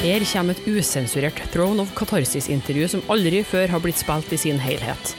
Her 0.00 0.22
kommer 0.24 0.56
et 0.56 0.64
usensurert 0.64 1.36
Throne 1.52 1.82
of 1.82 1.90
Catharsis-intervju 1.92 2.86
som 2.88 3.02
aldri 3.12 3.42
før 3.44 3.68
har 3.68 3.82
blitt 3.84 3.98
spilt 4.00 4.30
i 4.32 4.38
sin 4.40 4.56
helhet. 4.56 5.10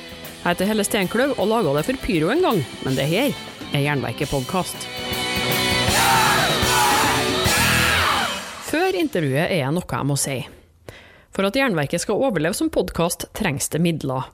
Jeg 0.41 0.55
heter 0.55 0.69
Helle 0.71 0.85
Steinkløv 0.87 1.35
og 1.35 1.51
laga 1.51 1.75
det 1.75 1.83
for 1.85 2.01
Pyro 2.01 2.31
en 2.33 2.41
gang, 2.41 2.61
men 2.81 2.97
det 2.97 3.05
her 3.11 3.29
er 3.75 3.83
Jernverket 3.85 4.31
podkast. 4.33 4.87
Før 8.71 8.97
intervjuet 8.97 9.53
er 9.53 9.67
det 9.67 9.75
noe 9.77 9.85
jeg 9.85 10.09
må 10.09 10.17
si. 10.17 10.39
For 11.29 11.45
at 11.45 11.61
Jernverket 11.61 12.01
skal 12.01 12.25
overleve 12.25 12.57
som 12.57 12.73
podkast, 12.73 13.27
trengs 13.37 13.69
det 13.69 13.83
midler. 13.85 14.33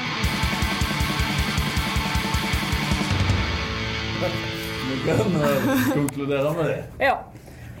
Kan 5.05 5.37
uh, 5.37 5.69
konkludere 5.93 6.55
med 6.57 6.71
det. 6.71 6.79
Ja. 7.09 7.19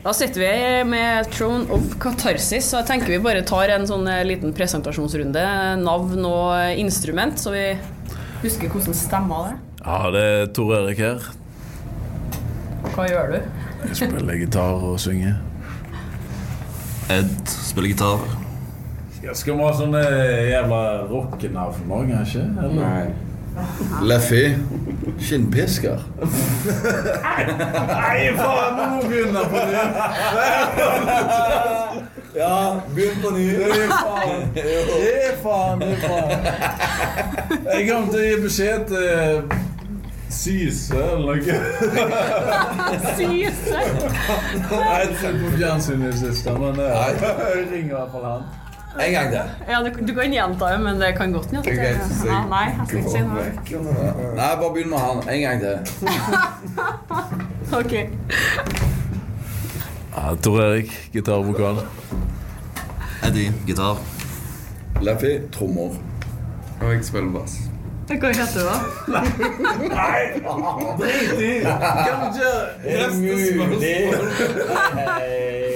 Da 0.01 0.13
sitter 0.17 0.41
vi 0.41 0.83
med 0.89 1.27
Throne 1.29 1.67
of 1.69 1.91
Catharsis, 2.01 2.71
og 2.73 2.79
jeg 2.79 2.87
tenker 2.89 3.11
vi 3.13 3.19
bare 3.21 3.43
tar 3.45 3.69
en 3.69 3.85
sånn 3.85 4.07
eh, 4.09 4.23
liten 4.25 4.49
presentasjonsrunde. 4.57 5.43
Navn 5.83 6.25
og 6.25 6.79
instrument, 6.81 7.37
så 7.37 7.53
vi 7.53 7.67
husker 8.41 8.73
hvordan 8.73 8.97
stemmer 8.97 9.51
det. 9.51 9.53
Ja, 9.83 9.99
det 10.15 10.25
er 10.31 10.49
Tor 10.57 10.73
Erik 10.79 11.03
her. 11.05 11.29
Hva 12.95 13.05
gjør 13.11 13.35
du? 13.35 13.39
Jeg 13.91 13.99
spiller 14.01 14.41
gitar 14.41 14.81
og 14.89 14.97
synger. 15.01 15.37
Ed 17.13 17.33
spiller 17.53 17.93
gitar. 17.93 18.25
Ja, 19.21 19.35
skal 19.37 19.53
vi 19.53 19.65
ha 19.67 19.73
sånne 19.77 20.01
jævla 20.49 20.85
rockenavn 21.11 21.93
òg, 21.93 22.09
kanskje? 22.09 22.47
Eller? 22.57 22.81
Nei. 22.81 23.30
Leffy. 24.01 24.55
Skinnpisker. 25.21 25.99
Nei, 27.87 28.31
faen! 28.37 28.77
Nå 28.77 28.83
må 28.89 29.01
vi 29.01 29.07
begynne 29.11 29.43
på 29.51 29.57
nytt. 29.69 29.95
Ja, 32.35 32.55
begynn 32.95 33.17
på 33.23 33.29
ny. 33.35 33.47
Det 33.55 33.65
er 33.71 33.89
faen. 33.91 34.41
Er 34.61 35.35
faen, 35.43 35.81
er 35.83 35.97
faen. 36.05 36.31
Jeg 37.65 37.81
til 37.87 38.19
å 38.21 38.23
gi 38.23 38.37
beskjed 38.45 38.81
til 38.93 39.09
Syse 40.31 40.95
eller 40.95 41.35
noe. 41.35 41.55
Syse? 43.17 43.79
Jeg 43.81 44.63
har 44.71 45.01
ikke 45.03 45.19
sett 45.19 45.39
på 45.41 45.49
fjernsynet 45.57 46.05
i 46.05 46.11
det 46.11 46.19
siste, 46.21 46.53
men 46.55 46.79
eh, 46.79 46.85
jeg 47.19 47.65
ringer 47.73 47.91
i 47.91 47.97
hvert 47.97 48.13
fall 48.15 48.27
han. 48.29 48.43
En 48.99 49.11
gang 49.13 49.29
til. 49.31 49.41
Ja, 49.69 49.77
du, 49.85 49.89
du 50.07 50.13
kan 50.13 50.33
gjenta 50.33 50.65
det, 50.73 50.79
men 50.83 50.99
det 51.01 51.15
kan 51.17 51.31
godt 51.33 51.45
hende. 51.51 51.71
Ja, 51.71 52.41
nei, 52.51 52.65
jeg 52.65 52.87
skal 52.87 52.97
ikke 52.99 53.11
si 53.11 53.19
noe. 53.23 53.45
Nei, 54.35 54.49
bare 54.59 54.71
begynn 54.75 54.89
med 54.91 54.99
han. 54.99 55.17
En 55.29 55.41
gang 55.41 55.57
til. 55.61 55.75
Ok. 57.71 57.93
Ja, 60.11 60.35
Tor 60.43 60.57
Erik, 60.59 60.91
gitar 61.13 61.33
og 61.39 61.47
vokal. 61.47 61.77
Eddie 63.23 63.53
gitar. 63.67 63.95
Leffy 65.01 65.37
trommer. 65.55 65.95
Og 66.81 66.91
jeg 66.91 67.05
spiller 67.07 67.31
bass. 67.31 67.55
Hva 68.11 68.27
heter 68.27 68.59
du, 68.59 68.65
da? 68.67 69.21
Drit 70.99 71.39
i! 71.39 71.63
Kan 71.63 72.17
du 72.35 72.43
ikke 72.83 72.99
neste 73.07 73.23
spørsmål? 73.55 73.71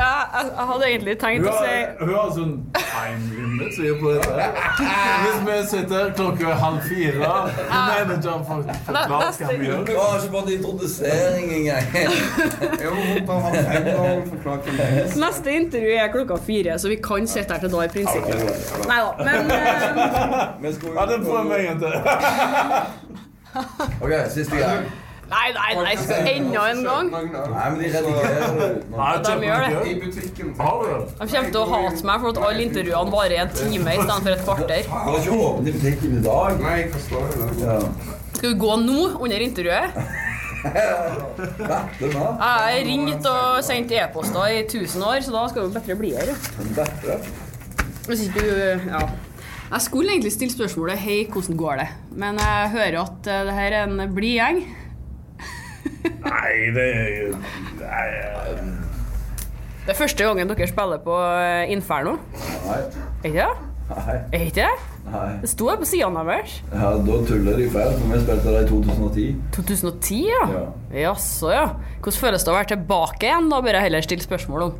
Ja, 0.00 0.24
jeg, 0.32 0.48
jeg 0.56 0.64
hadde 0.70 0.84
egentlig 0.88 1.14
tenkt 1.20 1.44
å 1.44 1.52
si 1.60 1.72
hun 2.00 2.08
har 2.14 2.28
sånn 2.32 2.54
time 2.72 3.20
limit 3.34 3.74
sier 3.76 3.94
på 4.00 4.06
dette. 4.14 4.32
Hvis 5.24 5.38
vi 5.44 5.56
sitter 5.72 6.02
klokka 6.16 6.54
halv 6.62 6.80
fire, 6.88 7.28
manageren 7.68 8.44
forklare 8.48 9.04
hva 9.10 9.18
vi 9.50 9.66
gjøre? 9.68 9.84
Du 9.84 9.92
har 9.98 10.10
ikke 10.16 10.32
fått 10.36 10.50
introdusering 10.54 11.46
engang. 11.58 11.84
Neste 15.24 15.48
intervju 15.58 15.92
er 16.00 16.08
klokka 16.16 16.36
fire, 16.48 16.72
så 16.80 16.86
vi 16.88 16.96
kan 17.04 17.28
sitte 17.28 17.52
her 17.58 17.62
til 17.66 17.72
da 17.74 17.78
i 17.84 17.92
prinsippet. 17.92 18.40
Nei 18.88 19.00
da, 19.04 19.10
men 19.20 19.36
um... 19.44 19.48
Ja, 20.96 21.04
det 21.12 21.20
prøver 21.26 21.44
vi 21.44 21.52
en 21.60 21.64
gang 21.68 21.78
til. 21.84 21.92
OK, 24.00 24.12
siste 24.32 24.56
gang. 24.56 24.88
Nei, 25.30 25.48
nei, 25.54 25.74
nei, 25.78 25.92
enda 26.32 26.62
en 26.72 26.80
gang. 26.82 27.10
Nei, 27.12 27.66
men 27.70 27.76
de 27.78 27.90
redigerer 27.94 29.20
de 29.26 29.34
gjør 29.46 29.64
det. 29.64 29.82
I 29.86 29.94
butikken. 30.00 30.48
Har 30.58 30.80
du 30.80 30.88
det? 30.90 30.96
De 31.20 31.28
kommer 31.34 31.52
til 31.54 31.60
å 31.60 31.66
hate 31.70 32.08
meg 32.08 32.24
for 32.24 32.32
at 32.32 32.40
alle 32.48 32.64
intervjuene 32.64 33.14
varer 33.14 33.44
en 33.44 33.52
time 33.54 33.94
i 33.94 34.00
stedet 34.00 34.16
for 34.24 34.32
et 34.32 34.42
kvarter. 34.48 34.90
Har 34.90 35.20
ikke 35.20 35.36
åpnet 35.36 35.70
i 35.70 35.76
butikken 35.76 36.16
i 36.18 36.24
dag. 36.24 36.58
Nei, 36.64 36.74
jeg 36.80 36.90
forstår 36.96 37.30
det. 37.60 37.78
Skal 38.40 38.48
vi 38.48 38.58
gå 38.64 38.76
nå, 38.82 38.98
under 39.20 39.46
intervjuet? 39.46 39.88
Jeg 40.60 42.10
har 42.36 42.74
ringt 42.84 43.26
og 43.30 43.62
sendt 43.64 43.94
e-poster 43.96 44.50
i 44.52 44.58
1000 44.66 45.06
år, 45.08 45.22
så 45.24 45.32
da 45.32 45.46
skal 45.48 45.64
vi 45.64 45.78
bedre 45.78 45.96
bli 45.96 46.10
her. 46.12 46.34
Hvis 48.04 48.26
ikke 48.26 48.44
du 48.44 48.90
Ja. 48.90 49.06
Jeg 49.70 49.84
skulle 49.86 50.10
egentlig 50.10 50.32
stille 50.34 50.52
spørsmålet 50.52 50.98
'Hei, 50.98 51.28
hvordan 51.30 51.56
går 51.56 51.76
det?' 51.78 51.88
Men 52.10 52.38
jeg 52.38 52.70
hører 52.70 53.00
at 53.00 53.26
eh, 53.26 53.44
det 53.46 53.54
her 53.54 53.72
er 53.72 53.82
en 53.84 54.14
blid 54.14 54.34
gjeng. 54.34 54.58
Nei, 56.04 56.52
det 56.76 56.86
er 56.94 57.34
Nei, 57.80 58.06
Det 59.86 59.94
er 59.94 59.98
første 59.98 60.24
gangen 60.28 60.52
dere 60.52 60.68
spiller 60.70 61.02
på 61.04 61.16
eh, 61.16 61.72
Inferno. 61.74 62.16
Nei. 62.66 62.78
Er 63.24 63.28
ikke 63.30 63.36
det? 63.40 63.50
Nei. 63.90 64.16
Ikke 64.38 64.54
det? 64.60 64.70
Nei. 65.10 65.26
Det 65.42 65.50
sto 65.50 65.66
her 65.70 65.78
på 65.80 65.88
sidene 65.88 66.22
deres. 66.28 66.58
Ja, 66.70 66.90
da 67.02 67.16
tuller 67.26 67.56
de 67.58 67.66
feil, 67.72 67.94
for 67.98 68.12
vi 68.12 68.20
spilte 68.22 68.52
det 68.54 68.60
i 68.62 68.68
2010. 68.70 69.24
2010, 69.56 70.20
ja? 70.28 70.42
Ja. 70.54 70.64
Jaså, 71.08 71.50
ja. 71.50 71.64
Hvordan 71.98 72.20
føles 72.22 72.46
det 72.46 72.52
å 72.52 72.58
være 72.58 72.70
tilbake 72.76 73.26
igjen? 73.26 73.48
Da 73.50 73.58
bør 73.64 73.78
jeg 73.80 73.88
heller 73.88 74.06
stille 74.06 74.26
spørsmål 74.26 74.66
om. 74.68 74.76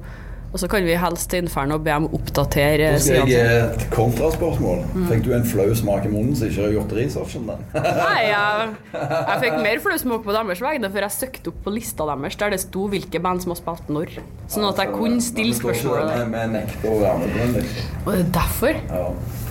Og 0.50 0.58
så 0.58 0.66
kan 0.70 0.82
vi 0.82 0.96
helst 0.98 1.28
til 1.30 1.44
Inferno 1.44 1.76
be 1.78 1.92
dem 1.92 2.08
oppdatere 2.16 2.88
Så 2.98 3.04
skal 3.04 3.20
jeg 3.20 3.30
gi 3.30 3.36
et 3.38 3.84
kontraspørsmål. 3.92 4.80
Fikk 5.06 5.22
du 5.28 5.30
en 5.36 5.44
flau 5.46 5.68
smak 5.78 6.08
i 6.08 6.10
munnen 6.10 6.34
som 6.38 6.50
ikke 6.50 6.64
har 6.64 6.72
gjort 6.74 6.94
researchen 6.98 7.46
den? 7.52 7.60
Nei, 7.76 8.24
jeg, 8.26 8.72
jeg 8.96 9.36
fikk 9.44 9.58
mer 9.68 9.82
flau 9.84 9.98
smak 10.02 10.24
på 10.26 10.34
deres 10.34 10.62
vegne, 10.64 10.90
for 10.90 11.06
jeg 11.06 11.16
søkte 11.16 11.52
opp 11.52 11.60
på 11.66 11.74
lista 11.76 12.08
deres 12.10 12.38
der 12.40 12.56
det 12.56 12.62
sto 12.64 12.88
hvilke 12.90 13.20
band 13.22 13.44
som 13.44 13.54
har 13.54 13.60
spilt 13.60 13.92
når. 13.94 14.16
Sånn 14.50 14.66
at 14.66 14.82
jeg 14.82 14.94
kunne 14.96 15.22
stille 15.22 15.54
spørsmålet 15.54 16.10
der. 16.10 16.26
Vi 16.34 16.42
nekter 16.56 16.90
å 16.90 16.98
være 17.04 17.20
med 17.22 17.30
på 17.36 17.44
den, 17.44 17.54
liksom. 17.60 17.94
Og 18.00 18.10
det 18.10 18.24
er 18.24 18.34
derfor. 18.40 18.82
Ja. 18.90 19.06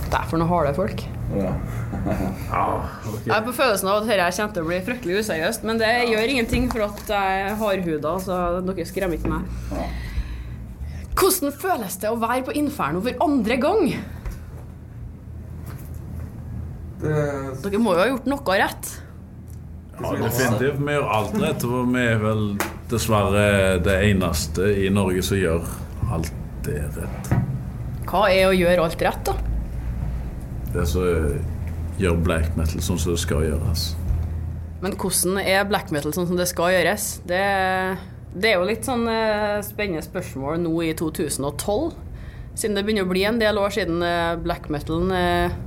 Derfor 0.10 0.42
har 0.42 0.52
harde 0.52 0.76
folk. 0.76 1.06
ja. 1.46 1.56
Jeg 3.24 3.36
er 3.36 3.44
på 3.46 3.54
følelsen 3.54 3.90
av 3.92 4.02
at 4.02 4.10
dette 4.10 4.30
kommer 4.36 4.56
til 4.56 4.66
å 4.66 4.70
bli 4.72 4.84
fryktelig 4.84 5.24
useriøst, 5.24 5.66
men 5.70 5.80
det 5.80 5.92
gjør 6.10 6.36
ingenting 6.36 6.70
for 6.74 6.90
at 6.90 7.12
jeg 7.14 7.50
har 7.50 7.60
hardhuda, 7.62 8.16
så 8.26 8.40
dere 8.66 8.88
skremmer 8.90 9.20
ikke 9.20 9.32
meg. 9.38 10.00
Hvordan 11.20 11.52
føles 11.60 12.00
det 12.00 12.10
å 12.10 12.18
være 12.20 12.46
på 12.48 12.56
Inferno 12.56 13.02
for 13.04 13.26
andre 13.26 13.58
gang? 13.60 13.86
Det 17.00 17.20
Dere 17.64 17.80
må 17.82 17.94
jo 17.96 18.02
ha 18.04 18.08
gjort 18.10 18.28
noe 18.28 18.58
rett. 18.60 18.90
Ja, 20.00 20.14
definitivt. 20.16 20.80
Vi 20.80 20.96
gjør 20.96 21.08
alt 21.12 21.36
rett, 21.42 21.64
og 21.68 21.92
vi 21.92 22.04
er 22.06 22.20
vel 22.24 22.44
dessverre 22.92 23.46
det 23.84 23.98
eneste 24.10 24.72
i 24.86 24.88
Norge 24.94 25.24
som 25.26 25.40
gjør 25.40 25.68
alt 26.16 26.32
det 26.66 26.82
rett. 26.96 27.32
Hva 28.10 28.26
er 28.32 28.48
å 28.48 28.56
gjøre 28.56 28.86
alt 28.88 29.04
rett, 29.06 29.28
da? 29.28 29.36
Det 30.74 30.86
som 30.88 31.04
gjør 32.00 32.22
black 32.24 32.56
metal 32.58 32.84
sånn 32.84 33.02
som 33.02 33.14
det 33.14 33.22
skal 33.22 33.44
gjøres. 33.48 33.90
Men 34.80 34.96
hvordan 34.96 35.42
er 35.44 35.68
black 35.68 35.92
metal 35.92 36.16
sånn 36.16 36.30
som 36.30 36.40
det 36.40 36.48
skal 36.48 36.72
gjøres? 36.72 37.10
Det, 37.28 37.44
det 38.34 38.52
er 38.52 38.60
jo 38.60 38.68
litt 38.70 38.86
sånn 38.86 39.08
eh, 39.10 39.58
spennende 39.66 40.04
spørsmål 40.06 40.60
nå 40.62 40.74
i 40.86 40.94
2012. 40.98 41.90
Siden 42.60 42.76
det 42.78 42.84
begynner 42.86 43.08
å 43.08 43.12
bli 43.12 43.24
en 43.26 43.40
del 43.42 43.58
år 43.62 43.74
siden 43.74 44.04
eh, 44.06 44.36
black 44.44 44.70
metalen 44.74 45.14
eh, 45.16 45.58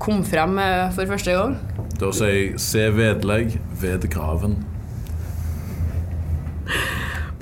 kom 0.00 0.22
frem 0.24 0.56
for 0.96 1.10
første 1.10 1.34
gang. 1.36 1.56
Da 2.00 2.08
sier 2.16 2.30
jeg 2.32 2.60
se 2.62 2.86
vedlegg 2.96 3.58
ved 3.82 4.06
graven. 4.12 4.54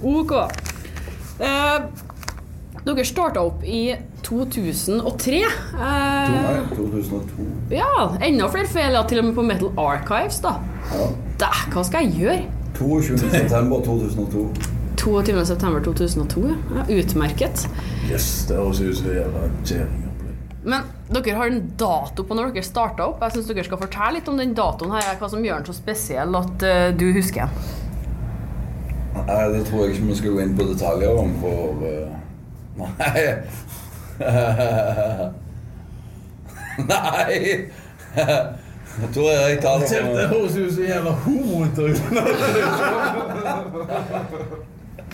Ok. 0.02 0.32
Eh, 1.38 1.80
dere 2.88 3.04
starta 3.06 3.42
opp 3.44 3.62
i 3.68 3.92
2003. 4.26 5.40
Eh, 5.44 5.48
Nei, 5.78 6.60
2002. 6.74 7.48
ja, 7.76 7.90
enda 8.24 8.48
flere 8.52 8.70
feil, 8.70 8.98
til 9.10 9.22
og 9.22 9.28
med 9.28 9.36
på 9.38 9.44
Metal 9.46 9.72
Archives, 9.78 10.40
da. 10.44 10.56
Ja. 10.92 11.08
Da, 11.38 11.52
hva 11.74 11.84
skal 11.86 12.08
jeg 12.08 12.18
gjøre? 12.22 12.57
22. 12.78 13.18
september 13.18 13.80
2002. 13.84 14.48
22. 14.96 15.46
september 15.46 15.84
2002, 15.84 16.48
ja. 16.48 16.54
ja. 16.76 16.84
Utmerket. 17.00 17.68
Yes, 18.10 18.46
det 18.48 18.56
høres 18.56 18.80
ut 18.80 18.96
som 18.96 19.10
en 19.10 19.16
jævla 19.16 19.40
kjerringopplegg. 19.64 20.34
Men 20.68 20.82
Dere 21.08 21.38
har 21.38 21.46
en 21.48 21.62
dato 21.80 22.24
på 22.28 22.34
når 22.36 22.50
dere 22.52 22.66
starta 22.66 23.06
opp. 23.08 23.22
Jeg 23.24 23.32
syns 23.38 23.48
dere 23.48 23.64
skal 23.64 23.80
fortelle 23.80 24.18
litt 24.18 24.28
om 24.28 24.36
den 24.36 24.52
datoen 24.56 24.92
her, 24.92 25.16
hva 25.16 25.28
som 25.32 25.44
gjør 25.44 25.56
den 25.62 25.68
så 25.70 25.74
spesiell 25.76 26.36
at 26.36 26.62
uh, 26.68 26.88
du 26.92 27.12
husker 27.16 27.48
den. 27.48 27.54
Nei, 29.18 29.44
det 29.54 29.62
tror 29.66 29.78
jeg 29.82 29.90
ikke 29.96 30.08
vi 30.10 30.18
skal 30.20 30.32
gå 30.36 30.40
inn 30.44 30.56
på 30.58 30.64
detaljer 30.68 31.12
om, 31.18 31.30
for 31.42 31.58
uh, 31.82 31.88
Nei. 32.78 33.22
Nei. 36.92 37.36
Jeg 39.00 39.08
tror 39.14 39.30
jeg 39.30 39.60
tar 39.62 39.78
det 39.78 39.88
Det 39.90 40.28
høres 40.28 40.56
ut 40.56 40.72
som 40.74 40.82
jævla 40.84 41.10
homo 41.24 41.64
ut 41.64 41.76
Det 41.76 41.84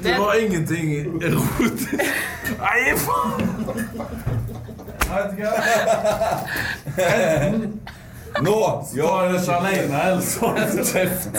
Det- 0.05 0.19
var 0.19 0.33
ingenting 0.35 0.89
erotisk. 1.23 1.93
Nei, 2.59 2.95
faen! 2.97 3.41
Nå! 8.43 8.57
gjør 8.95 9.23
jeg 9.23 9.33
det 9.33 9.41
ikke 9.41 9.55
alene, 9.57 10.01
ellers 10.09 10.31
får 10.39 10.57
jeg 10.59 10.69
kjeft. 10.91 11.35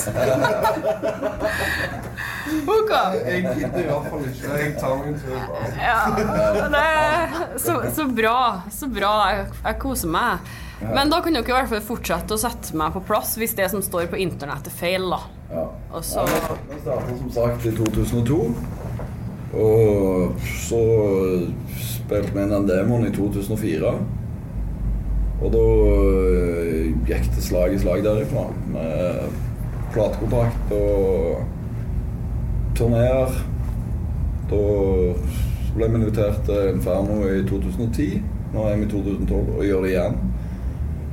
OK. 2.68 2.92
Jeg 3.25 3.39
gidder 3.56 3.80
i 3.80 3.88
hvert 3.89 4.06
fall 4.09 4.21
ikke. 4.30 4.45
Jeg 4.57 4.75
tar 4.80 4.94
meg 4.95 5.07
en 5.07 5.18
tur. 5.19 5.36
Ja, 5.81 5.97
så, 7.57 7.74
så 7.95 8.03
bra. 8.21 8.38
Så 8.71 8.86
bra. 8.95 9.13
Jeg, 9.33 9.45
jeg 9.65 9.75
koser 9.81 10.07
meg. 10.15 10.53
Men 10.81 11.10
da 11.10 11.22
kan 11.24 11.33
dere 11.33 11.48
i 11.48 11.54
hvert 11.56 11.72
fall 11.72 11.83
fortsette 11.88 12.36
å 12.36 12.39
sette 12.39 12.75
meg 12.77 12.94
på 12.95 13.01
plass 13.07 13.36
hvis 13.39 13.56
det 13.57 13.69
som 13.72 13.83
står 13.83 14.10
på 14.12 14.19
internett 14.19 14.68
er 14.68 14.75
feil, 14.75 15.07
da. 15.13 15.22
Ja. 15.51 15.63
Og 15.95 16.04
så 16.04 16.25
Ja, 16.27 16.57
Vi 16.69 16.80
startet 16.81 17.22
som 17.22 17.31
sagt 17.31 17.66
i 17.66 17.72
2002. 17.77 18.42
Og 19.56 20.45
så 20.68 20.81
spilte 21.80 22.33
vi 22.36 22.44
inn 22.44 22.51
den 22.51 22.68
demoen 22.68 23.07
i 23.07 23.13
2004. 23.16 23.94
Og 25.45 25.51
da 25.51 25.63
øh, 25.63 26.92
gikk 27.07 27.30
det 27.36 27.44
slag 27.44 27.75
i 27.75 27.80
slag 27.80 28.04
derifra. 28.04 28.48
Med 28.74 29.36
platekontrakt 29.95 30.75
og 30.75 31.44
turneer. 32.75 33.36
Da 34.51 34.62
ble 35.75 35.89
vi 35.92 36.00
invitert 36.01 36.44
til 36.48 36.74
Inferno 36.75 37.21
i 37.31 37.44
2010. 37.48 38.24
Nå 38.54 38.68
er 38.69 38.80
vi 38.80 38.88
i 38.88 38.92
2012 38.92 39.56
og 39.56 39.63
gjør 39.68 39.86
det 39.86 39.94
igjen. 39.95 40.19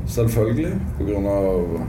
Selvfølgelig. 0.07 0.73
Av 1.27 1.81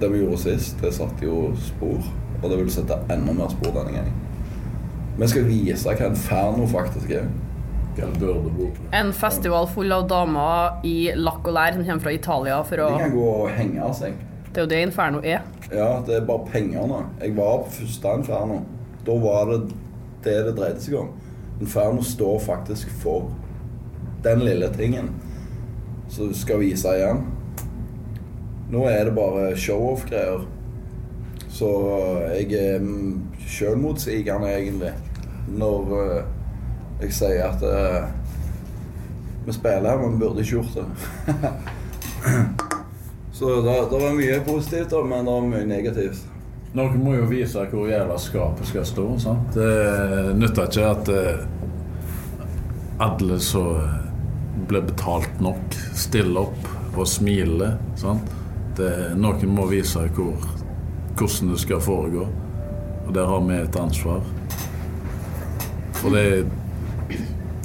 det 0.00 0.08
vi 0.08 0.22
gjorde 0.22 0.40
sist, 0.40 0.80
det 0.80 0.94
satte 0.96 1.24
jo 1.24 1.50
spor. 1.60 2.00
Og 2.40 2.48
det 2.48 2.58
vil 2.58 2.72
sette 2.72 2.96
enda 3.12 3.34
mer 3.36 3.52
spor 3.52 3.74
denne 3.76 3.92
gangen. 3.94 4.18
Vi 5.20 5.28
skal 5.28 5.44
vise 5.48 5.92
hva 5.92 6.08
Inferno 6.08 6.66
faktisk 6.70 7.10
er. 7.12 7.28
En 8.96 9.10
festival 9.12 9.66
full 9.68 9.92
av 9.92 10.06
damer 10.08 10.86
i 10.86 11.10
lakk 11.18 11.44
og 11.44 11.52
lær 11.52 11.74
som 11.74 11.82
kommer 11.84 12.04
fra 12.04 12.12
Italia 12.14 12.60
for 12.64 12.80
å 12.80 12.90
De 12.94 13.00
kan 13.02 13.12
gå 13.12 13.24
og 13.42 13.50
henge 13.52 13.82
av 13.84 13.92
seg. 13.98 14.14
Det 14.50 14.62
er 14.62 14.64
jo 14.64 14.70
det 14.70 14.78
Inferno 14.86 15.20
er. 15.20 15.42
Ja, 15.68 15.88
det 16.06 16.16
er 16.16 16.24
bare 16.26 16.46
pengene. 16.48 17.02
Jeg 17.20 17.34
var 17.36 17.64
på 17.66 17.74
første 17.80 18.14
Inferno. 18.22 18.62
Da 19.04 19.16
var 19.20 19.50
det 19.50 19.60
det 20.24 20.36
det 20.46 20.54
dreide 20.56 20.80
seg 20.80 20.96
om. 21.02 21.10
Inferno 21.60 22.02
står 22.06 22.40
faktisk 22.46 22.88
for 23.02 23.28
den 24.24 24.46
lille 24.46 24.70
tingen 24.76 25.12
som 26.10 26.34
skal 26.34 26.60
vise 26.62 26.88
igjen. 26.98 27.20
Nå 28.70 28.84
er 28.86 29.04
det 29.08 29.16
bare 29.16 29.56
show-off-greier. 29.58 30.40
Så 31.50 31.70
jeg 32.30 32.52
er 32.54 32.78
mm, 32.82 33.22
sjølmotsigende, 33.46 34.52
egentlig, 34.54 34.92
når 35.50 35.94
eh, 35.98 36.22
jeg 37.00 37.12
sier 37.16 37.46
at 37.48 37.62
uh, 37.64 38.02
vi 39.46 39.52
spiller 39.56 39.96
men 39.98 40.12
vi 40.14 40.18
burde 40.20 40.40
ikke 40.44 40.56
gjort 40.60 40.74
det. 40.78 40.86
Så 43.32 43.46
det, 43.64 43.74
det 43.90 43.98
var 44.02 44.14
mye 44.14 44.40
positivt, 44.46 44.90
da, 44.90 45.02
men 45.02 45.24
det 45.24 45.32
var 45.32 45.40
mye 45.48 45.66
negativt. 45.66 46.18
Noen 46.76 47.02
må 47.02 47.14
jo 47.16 47.24
vise 47.26 47.64
hvor 47.72 47.88
jævla 47.90 48.18
skapet 48.20 48.66
skal 48.68 48.84
stå. 48.86 49.18
sant? 49.18 49.54
Det 49.56 50.34
nytter 50.38 50.64
ikke 50.68 50.86
at 50.86 51.08
eh, 51.14 51.38
alle 53.00 53.40
som 53.42 53.76
blir 54.68 54.84
betalt 54.88 55.40
nok, 55.40 55.76
Stille 55.94 56.40
opp 56.40 56.96
og 56.96 57.06
smile. 57.08 57.74
sant? 57.96 58.30
Det, 58.76 58.90
noen 59.16 59.52
må 59.54 59.66
vise 59.70 60.02
hvor, 60.16 60.36
hvordan 61.18 61.52
det 61.52 61.60
skal 61.60 61.80
foregå. 61.84 62.26
Og 63.06 63.14
der 63.14 63.26
har 63.26 63.40
vi 63.46 63.58
et 63.58 63.76
ansvar. 63.76 64.22
Og 66.04 66.12
det 66.14 66.22
er 66.24 66.44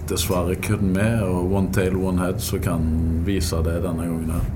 dessverre 0.10 0.56
kun 0.62 0.92
vi 0.94 1.06
og 1.26 1.54
One 1.54 1.72
Tail 1.74 1.96
One 1.98 2.22
Head 2.22 2.42
som 2.44 2.62
kan 2.62 2.84
vise 3.26 3.58
det 3.66 3.80
denne 3.86 4.06
gangen 4.06 4.34
her. 4.36 4.50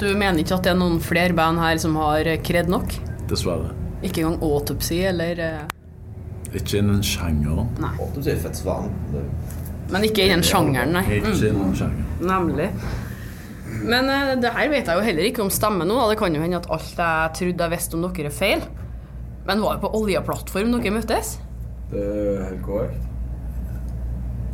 Du 0.00 0.06
mener 0.10 0.40
ikke 0.42 0.56
at 0.58 0.66
det 0.66 0.72
er 0.74 0.78
noen 0.80 1.00
flere 1.02 1.34
band 1.36 1.60
her 1.62 1.78
som 1.82 1.96
har 2.00 2.28
kred 2.44 2.70
nok? 2.72 2.94
Dessverre. 3.30 3.72
Ikke 4.04 4.24
engang 4.24 4.42
Autopsy 4.44 5.00
eller 5.08 5.38
eh, 5.40 5.60
Ikke 6.54 6.80
innen 6.80 7.02
sjangeren. 7.04 7.70
Autopsi 7.94 8.34
er 8.34 8.40
fett 8.42 8.58
svan. 8.60 8.90
Det- 9.84 9.92
Men 9.92 10.04
ikke 10.04 10.24
i 10.24 10.28
den 10.32 10.42
sjangeren, 10.42 10.92
nei. 10.92 11.04
Ikke 11.20 11.32
Mm. 11.34 12.04
Nemlig. 12.20 12.70
Men 13.84 14.04
uh, 14.08 14.34
det 14.40 14.50
her 14.54 14.68
vet 14.70 14.86
jeg 14.86 14.96
jo 14.96 15.02
heller 15.04 15.22
ikke 15.28 15.42
om 15.42 15.50
stemmer 15.50 15.84
nå. 15.84 15.96
Det 16.10 16.18
kan 16.18 16.34
jo 16.34 16.40
hende 16.40 16.56
at 16.56 16.66
alt 16.70 16.94
jeg 16.96 17.30
trodde 17.38 17.64
jeg 17.66 17.70
visste 17.70 17.94
om 17.98 18.02
dere, 18.06 18.26
er 18.26 18.30
feil. 18.30 18.62
Men 19.46 19.60
var 19.60 19.74
det 19.76 19.82
på 19.82 19.90
oljeplattform 19.98 20.70
dere 20.72 20.90
møttes? 20.94 21.38
Det 21.90 22.00
er 22.00 22.44
helt 22.48 22.62
korrekt. 22.64 23.02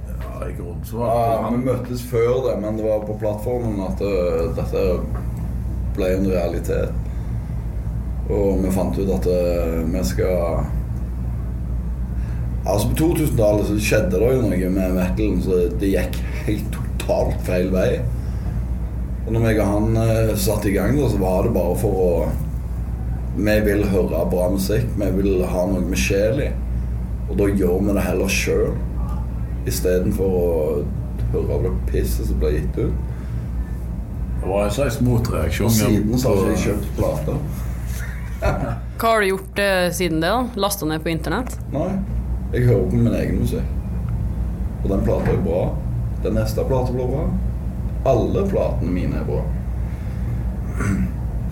Ja, 0.08 0.48
I 0.48 0.52
grunnen 0.56 0.84
så 0.84 0.96
var 0.98 1.14
Ja, 1.14 1.50
vi 1.50 1.62
møttes 1.64 2.02
før 2.10 2.40
det, 2.48 2.56
men 2.62 2.76
det 2.76 2.84
var 2.84 3.04
på 3.06 3.18
plattformen 3.20 3.80
at 3.86 3.98
det, 3.98 4.56
dette 4.56 4.82
ble 5.94 6.10
en 6.16 6.26
realitet. 6.30 6.92
Og 8.30 8.60
vi 8.64 8.70
fant 8.74 8.98
ut 8.98 9.10
at 9.14 9.24
det, 9.26 9.86
vi 9.92 10.02
skal 10.06 10.64
Altså 12.64 12.90
På 12.90 12.96
2000-tallet 12.98 13.66
så 13.66 13.76
skjedde 13.80 14.18
det 14.20 14.32
jo 14.34 14.40
noe 14.44 14.70
med 14.74 14.96
metalen, 14.96 15.38
så 15.42 15.62
det 15.80 15.94
gikk 15.94 16.18
helt 16.44 16.74
totalt 16.74 17.38
feil 17.46 17.70
vei. 17.72 18.02
Og 19.26 19.32
når 19.32 19.46
jeg 19.48 19.60
og 19.62 19.70
han 19.70 19.98
eh, 20.02 20.32
satte 20.36 20.68
i 20.68 20.74
gang, 20.74 20.96
da, 20.98 21.08
så 21.08 21.20
var 21.20 21.46
det 21.46 21.54
bare 21.56 21.76
for 21.80 22.04
å 22.04 22.12
Vi 23.40 23.56
vil 23.64 23.84
høre 23.88 24.24
bra 24.28 24.48
musikk. 24.50 24.88
Vi 24.98 25.08
vil 25.16 25.44
ha 25.46 25.64
noe 25.70 25.84
med 25.86 25.98
sjel 25.98 26.42
i. 26.42 26.48
Og 27.30 27.36
da 27.38 27.46
gjør 27.46 27.78
vi 27.86 27.94
det 27.94 28.04
heller 28.04 28.32
sjøl. 28.34 28.74
Istedenfor 29.70 30.34
å 30.40 30.50
høre 31.30 31.60
det 31.68 31.72
pisset 31.92 32.26
som 32.26 32.40
blir 32.42 32.58
gitt 32.58 32.80
ut. 32.80 33.06
Det 34.40 34.48
var 34.48 34.66
en 34.66 34.74
slags 34.74 34.98
motreaksjon. 35.04 35.70
Og 35.70 35.76
siden 35.78 36.18
så 36.18 36.34
har 36.34 36.50
jeg 36.50 36.62
kjøpt 36.66 36.94
plater. 36.98 37.40
Hva 38.40 39.12
har 39.12 39.20
du 39.22 39.30
gjort 39.30 39.60
eh, 39.62 39.90
siden 39.94 40.20
det? 40.20 40.32
da? 40.32 40.60
Lasta 40.60 40.88
ned 40.88 41.04
på 41.04 41.12
internett? 41.12 41.54
Nei. 41.72 41.92
Jeg 42.50 42.66
hører 42.66 42.88
på 42.90 42.98
min 42.98 43.14
egen 43.14 43.38
musikk. 43.38 43.66
Og 44.82 44.90
den 44.90 45.04
plata 45.06 45.30
er 45.30 45.42
bra. 45.44 45.60
Den 46.24 46.34
neste 46.34 46.64
plata 46.66 46.94
blir 46.94 47.10
bra. 47.10 47.26
Alle 48.10 48.42
platene 48.50 48.90
mine 48.90 49.20
er 49.20 49.26
bra. 49.28 49.42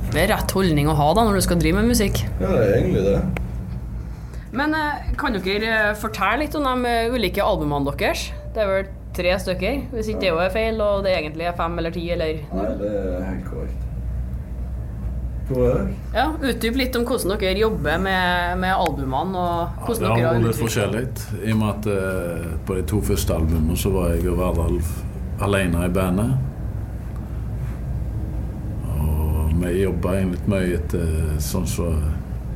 Det 0.09 0.23
er 0.25 0.31
rett 0.33 0.55
holdning 0.57 0.88
å 0.88 0.97
ha 0.99 1.11
da 1.14 1.26
når 1.28 1.38
du 1.38 1.45
skal 1.45 1.61
drive 1.61 1.78
med 1.78 1.93
musikk. 1.93 2.25
Ja, 2.40 2.50
det 2.50 2.64
er 2.64 2.76
egentlig 2.81 3.05
det. 3.07 3.19
Men 4.59 4.75
eh, 4.75 5.11
kan 5.21 5.37
dere 5.37 5.73
eh, 5.76 5.97
fortelle 6.00 6.47
litt 6.47 6.57
om 6.57 6.64
de 6.67 6.88
eh, 6.88 7.12
ulike 7.12 7.45
albumene 7.45 7.93
deres? 7.93 8.31
Det 8.57 8.64
er 8.64 8.71
vel 8.73 8.88
tre 9.19 9.35
stykker, 9.43 9.83
hvis 9.93 10.09
ikke 10.11 10.25
det 10.25 10.33
jo 10.33 10.40
er 10.40 10.55
feil, 10.55 10.81
og 10.81 11.05
det 11.05 11.12
egentlig 11.14 11.47
er 11.50 11.59
fem 11.59 11.76
eller 11.78 11.95
ti, 11.95 12.07
eller 12.14 12.40
Nei, 12.55 12.71
det 12.81 12.95
er 12.97 13.26
helt 13.28 13.47
korrekt. 13.50 13.88
Ja, 16.12 16.26
utdyp 16.43 16.76
litt 16.76 16.97
om 16.99 17.07
hvordan 17.09 17.38
dere 17.40 17.57
jobber 17.62 18.00
med, 18.02 18.59
med 18.61 18.75
albumene, 18.75 19.38
og 19.38 19.61
Ja, 19.62 19.87
hvordan 19.87 20.05
det 20.05 20.26
har 20.26 20.43
vært 20.45 20.61
forskjellig. 20.61 21.05
I 21.40 21.55
og 21.55 21.62
med 21.62 21.71
at 21.73 21.88
eh, 21.95 22.50
på 22.69 22.76
de 22.76 22.85
to 22.90 23.00
første 23.05 23.35
albumene 23.38 23.78
så 23.81 23.93
var 23.95 24.12
jeg 24.12 24.28
og 24.28 24.38
Verdal 24.43 24.78
alene 25.49 25.87
i 25.87 25.90
bandet. 25.95 26.37
Og 28.99 29.52
vi 29.62 29.75
jobba 29.81 30.19
egentlig 30.19 30.52
mye 30.52 30.78
etter 30.78 31.37
sånn 31.43 31.69
så 31.69 31.93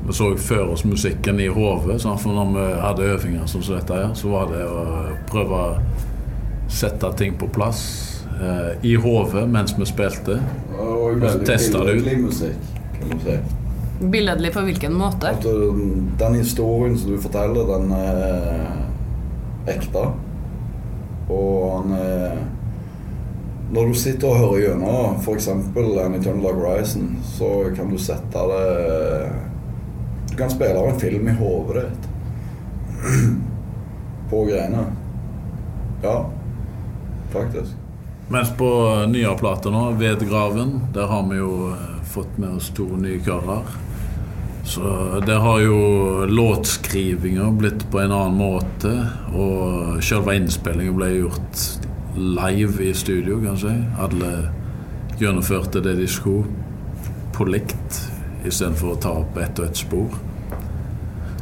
Vi 0.02 0.11
så 0.18 0.32
for 0.34 0.72
oss 0.72 0.82
musikken 0.82 1.38
i 1.38 1.46
hodet. 1.46 2.00
Sånn, 2.02 2.16
for 2.18 2.34
når 2.34 2.49
vi 2.56 2.64
hadde 2.82 3.11
øvinger 3.12 3.44
sånn 3.46 3.62
som 3.62 3.76
dette 3.76 3.94
her, 4.00 4.08
så 4.18 4.32
var 4.32 4.49
det 4.50 4.64
å 4.66 4.80
prøve 5.30 5.61
å 5.61 5.76
sette 6.66 7.12
ting 7.20 7.37
på 7.38 7.46
plass 7.54 7.84
eh, 8.34 8.72
i 8.82 8.96
hodet 8.99 9.44
mens 9.46 9.76
vi 9.78 9.87
spilte. 9.87 10.40
Og 10.75 11.22
så 11.22 11.38
veldig 11.46 11.87
det 11.87 11.94
ut. 12.02 12.81
Kan 13.02 13.18
du 13.18 13.25
si. 13.25 13.38
Billedlig 14.02 14.52
på 14.54 14.64
hvilken 14.66 14.94
måte? 14.99 15.30
At 15.30 15.44
uh, 15.47 15.78
den 16.18 16.35
historien 16.40 16.99
som 16.99 17.12
du 17.12 17.21
forteller, 17.23 17.68
den 17.76 17.92
er 17.94 19.75
ekte. 19.76 20.09
Og 21.30 21.76
han 21.76 21.94
er 21.99 22.40
Når 23.73 23.87
du 23.88 23.94
sitter 23.97 24.28
og 24.28 24.37
hører 24.37 24.59
gjennom 24.61 25.14
f.eks. 25.23 25.47
en 25.49 26.16
Eternal 26.18 26.59
Horizon, 26.59 27.14
så 27.25 27.71
kan 27.76 27.88
du 27.88 27.97
sette 27.97 28.42
det 28.50 29.30
Du 30.28 30.35
kan 30.37 30.50
spille 30.52 30.76
av 30.76 30.90
en 30.90 31.00
film 31.00 31.28
i 31.28 31.37
hodet 31.38 31.87
ditt. 31.87 32.11
På 34.30 34.44
greiene. 34.44 34.85
Ja, 36.02 36.18
faktisk. 37.32 37.73
Mens 38.28 38.52
på 38.56 38.68
nyere 39.09 39.37
plater 39.38 39.71
nå, 39.71 39.90
Vedgraven, 40.00 40.80
der 40.94 41.06
har 41.06 41.26
vi 41.28 41.37
jo 41.37 41.73
fått 42.12 42.38
med 42.38 42.59
oss 42.59 42.71
to 42.76 42.87
nye 43.00 43.21
karer. 43.25 43.66
Så 44.64 44.83
det 45.26 45.37
har 45.42 45.61
jo 45.61 45.78
låtskrivinga 46.31 47.50
blitt 47.59 47.83
på 47.90 48.00
en 48.00 48.12
annen 48.14 48.38
måte, 48.38 48.92
og 49.35 50.02
selve 50.04 50.37
innspillinga 50.38 50.95
ble 50.95 51.09
gjort 51.16 51.64
live 52.16 52.85
i 52.87 52.92
studio, 52.95 53.40
kan 53.42 53.57
jeg 53.57 53.62
si. 53.64 53.76
Alle 54.04 54.33
gjennomførte 55.19 55.83
det 55.83 55.97
de 55.99 56.07
skulle, 56.11 56.47
på 57.33 57.49
likt, 57.49 57.99
istedenfor 58.47 58.95
å 58.95 59.00
ta 59.02 59.16
opp 59.25 59.38
ett 59.40 59.59
og 59.59 59.71
ett 59.71 59.83
spor. 59.83 60.21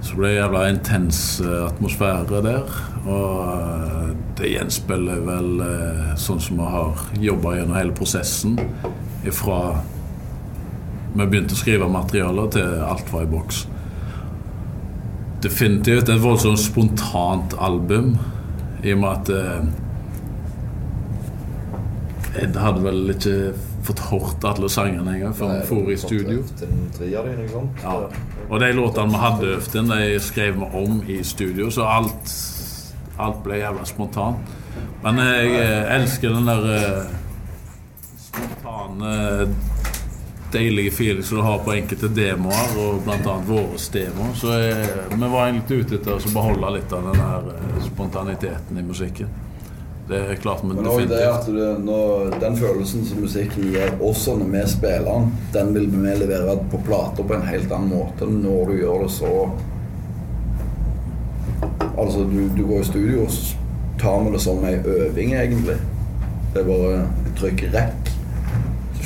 Så 0.00 0.14
det 0.14 0.20
ble 0.22 0.32
jævla 0.32 0.64
intens 0.70 1.18
eh, 1.44 1.66
atmosfære 1.66 2.40
der. 2.46 2.76
Og 3.04 3.40
eh, 3.52 4.12
det 4.40 4.52
gjenspeiler 4.54 5.20
vel 5.26 5.64
eh, 5.66 6.12
sånn 6.18 6.40
som 6.40 6.60
vi 6.62 6.68
har 6.72 7.04
jobba 7.20 7.56
gjennom 7.58 7.76
hele 7.76 7.96
prosessen. 7.96 8.56
Ifra 9.28 9.60
vi 11.14 11.26
begynte 11.26 11.56
å 11.56 11.58
skrive 11.58 11.88
materialer 11.90 12.50
til 12.54 12.82
alt 12.86 13.12
var 13.12 13.26
i 13.26 13.30
boks. 13.30 13.64
Definitivt 15.42 16.10
et 16.12 16.22
voldsomt 16.22 16.60
spontant 16.60 17.56
album, 17.58 18.14
i 18.84 18.92
og 18.94 19.00
med 19.02 19.10
at 19.10 19.32
eh, 19.34 19.62
Ed 22.40 22.54
hadde 22.56 22.84
vel 22.84 23.10
ikke 23.10 23.34
fått 23.84 24.00
hørt 24.10 24.44
alle 24.46 24.68
sangene 24.70 25.16
engang 25.16 25.34
før 25.34 25.54
vi 25.56 25.64
for 25.66 25.90
i 25.90 25.96
studio. 25.98 26.44
Ja. 27.82 27.96
Og 28.50 28.60
de 28.62 28.70
låtene 28.76 29.10
vi 29.10 29.22
hadde 29.24 29.50
øvd 29.56 29.76
inn, 29.80 29.90
de 29.90 30.20
skrev 30.22 30.60
vi 30.60 30.68
om 30.82 31.00
i 31.08 31.20
studio, 31.26 31.70
så 31.74 31.88
alt, 31.88 32.34
alt 33.18 33.42
ble 33.44 33.60
jævla 33.62 33.88
spontant. 33.88 34.56
Men 35.02 35.18
jeg 35.24 35.56
eh, 35.58 35.94
elsker 35.96 36.36
den 36.36 36.48
der 36.48 36.70
eh, 36.76 37.12
spontane, 38.28 39.14
deilige 40.52 40.90
feeling 40.90 41.22
som 41.22 41.36
du 41.36 41.42
har 41.42 41.60
på 41.64 41.74
enkelte 41.74 42.08
demoer, 42.14 42.72
og 42.78 43.04
bl.a. 43.04 43.36
våre 43.46 43.78
demoer. 43.92 44.34
Så 44.38 44.56
jeg, 44.58 44.88
vi 45.12 45.28
var 45.34 45.46
egentlig 45.46 45.84
ute 45.84 46.00
etter 46.00 46.16
å 46.16 46.34
beholde 46.34 46.74
litt 46.78 46.96
av 46.96 47.06
den 47.10 47.22
der 47.22 47.54
eh, 47.54 47.78
spontaniteten 47.86 48.80
i 48.80 48.84
musikken. 48.86 49.38
Det 50.10 50.18
er 50.18 50.38
klart, 50.42 50.64
men 50.66 50.76
Men 50.76 50.86
også 50.90 51.06
det 51.06 51.22
at 51.22 51.46
du, 51.46 51.58
når, 51.84 52.32
den 52.42 52.56
følelsen 52.58 53.04
som 53.06 53.20
musikken 53.22 53.68
gir 53.70 53.92
også 54.02 54.34
når 54.40 54.48
vi 54.56 54.62
spiller 54.72 55.06
den, 55.06 55.28
den 55.54 55.70
vil 55.76 55.86
vi 55.92 56.14
levere 56.24 56.56
på 56.72 56.80
plater 56.86 57.22
på 57.22 57.36
en 57.36 57.46
helt 57.46 57.70
annen 57.70 57.92
måte 57.94 58.26
når 58.26 58.72
du 58.72 58.80
gjør 58.80 59.04
det 59.06 59.12
så 59.20 59.34
Altså, 62.00 62.24
du, 62.24 62.48
du 62.56 62.62
går 62.64 62.80
i 62.80 62.84
studio, 62.88 63.22
og 63.26 63.30
så 63.30 63.56
tar 64.00 64.22
vi 64.24 64.30
det 64.32 64.40
som 64.40 64.62
ei 64.64 64.78
øving, 64.78 65.34
egentlig. 65.36 65.76
Det 66.54 66.62
er 66.62 66.68
bare 66.70 67.02
trykk 67.36 67.64
rekk, 67.74 67.99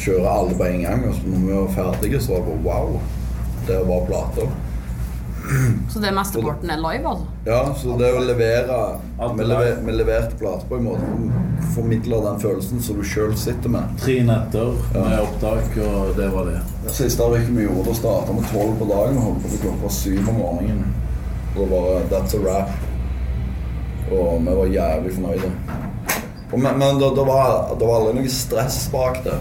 så 0.04 0.10
kjører 0.10 0.28
alle 0.28 0.54
på 0.58 0.68
en 0.68 0.82
gang. 0.84 1.08
Og 1.08 1.16
så 1.16 1.32
når 1.32 1.46
vi 1.46 1.56
var 1.56 1.72
ferdige, 1.78 2.20
så 2.20 2.32
var 2.32 2.44
det 2.44 2.60
bare 2.64 2.84
wow. 2.84 3.00
Det 3.66 3.80
var 3.88 4.06
plater. 4.06 4.54
Så 5.92 6.00
det 6.00 6.10
mesteparten 6.16 6.70
er 6.72 6.78
live, 6.80 7.08
altså? 7.08 7.26
Ja, 7.44 7.58
så 7.76 7.96
det 8.00 8.08
å 8.16 8.20
levere 8.24 8.76
Vi, 9.18 9.42
er 9.42 9.48
lever, 9.50 9.74
vi 9.84 9.92
leverte 9.92 10.38
plater 10.40 10.64
på 10.70 10.78
en 10.78 10.86
måte 10.86 11.04
som 11.04 11.66
formidler 11.74 12.24
den 12.24 12.40
følelsen 12.40 12.80
som 12.84 12.96
du 13.00 13.04
sjøl 13.04 13.34
sitter 13.36 13.72
med. 13.72 13.92
Tre 14.00 14.14
netter 14.24 14.72
med 14.94 15.18
opptak, 15.20 15.76
og 15.84 16.14
det 16.16 16.30
var 16.32 16.48
det. 16.48 16.62
Det 16.86 16.96
siste 16.96 17.28
rykket 17.28 17.52
vi 17.58 17.66
gjorde, 17.66 17.92
å 17.92 17.98
starta 17.98 18.36
med 18.36 18.48
tolv 18.52 18.78
på 18.80 18.88
dagen 18.88 19.20
og 19.20 19.28
holdt 19.28 19.44
på 19.44 19.52
til 19.52 19.62
klokka 19.66 19.92
syv 19.98 20.32
om 20.32 20.40
morgenen. 20.40 20.96
Og 21.54 21.60
det 21.60 21.68
var 21.74 22.08
That's 22.14 22.38
a 22.38 22.40
wrap. 22.40 22.72
Og 24.08 24.40
vi 24.48 24.56
var 24.62 24.74
jævlig 24.78 25.14
fornøyde. 25.18 25.52
Og, 26.54 26.58
men 26.58 26.80
men 26.80 26.98
det, 27.00 27.12
det, 27.18 27.28
var, 27.28 27.76
det 27.76 27.84
var 27.84 28.00
aldri 28.00 28.16
noe 28.22 28.32
stress 28.32 28.80
bak 28.92 29.20
det. 29.28 29.36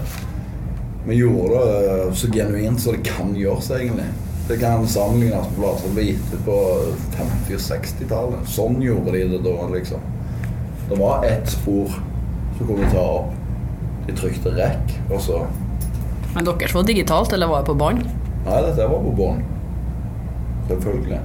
Vi 1.06 1.14
gjorde 1.14 1.64
det 1.64 2.14
så 2.16 2.30
genuint 2.32 2.80
som 2.80 2.94
det 2.96 3.02
kan 3.04 3.34
gjøres, 3.36 3.70
egentlig. 3.76 4.06
Det 4.48 4.56
kan 4.60 4.86
sammenlignes 4.88 5.46
med 5.50 5.58
plater 5.58 5.82
som 5.84 5.94
ble 5.96 6.04
gitt 6.10 6.32
ut 6.32 6.42
på 6.46 6.56
50- 7.16 7.56
og 7.56 7.62
60-tallet. 7.64 8.48
Sånn 8.48 8.80
gjorde 8.84 9.12
de 9.12 9.22
det 9.34 9.40
da, 9.44 9.54
liksom. 9.72 10.04
Det 10.88 10.98
var 11.00 11.24
ett 11.28 11.48
spor 11.52 11.92
som 12.58 12.66
kunne 12.68 12.90
ta 12.92 13.04
opp. 13.20 13.32
De 14.04 14.12
trykte 14.16 14.52
rekk, 14.52 14.96
og 15.08 15.20
så 15.24 15.44
Men 16.34 16.44
deres 16.44 16.74
var 16.74 16.82
digitalt, 16.84 17.32
eller 17.32 17.48
var 17.48 17.62
det 17.62 17.70
på 17.70 17.78
bånd? 17.78 18.02
Nei, 18.44 18.58
dette 18.66 18.88
var 18.90 19.00
på 19.04 19.12
bånd. 19.16 19.44
Selvfølgelig. 20.68 21.20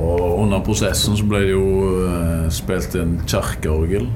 Og 0.00 0.22
under 0.42 0.62
prosessen 0.64 1.16
så 1.18 1.26
ble 1.28 1.40
det 1.44 1.52
jo 1.52 1.66
eh, 2.06 2.46
spilt 2.54 2.96
inn 2.98 3.18
kirkeorgel. 3.28 4.08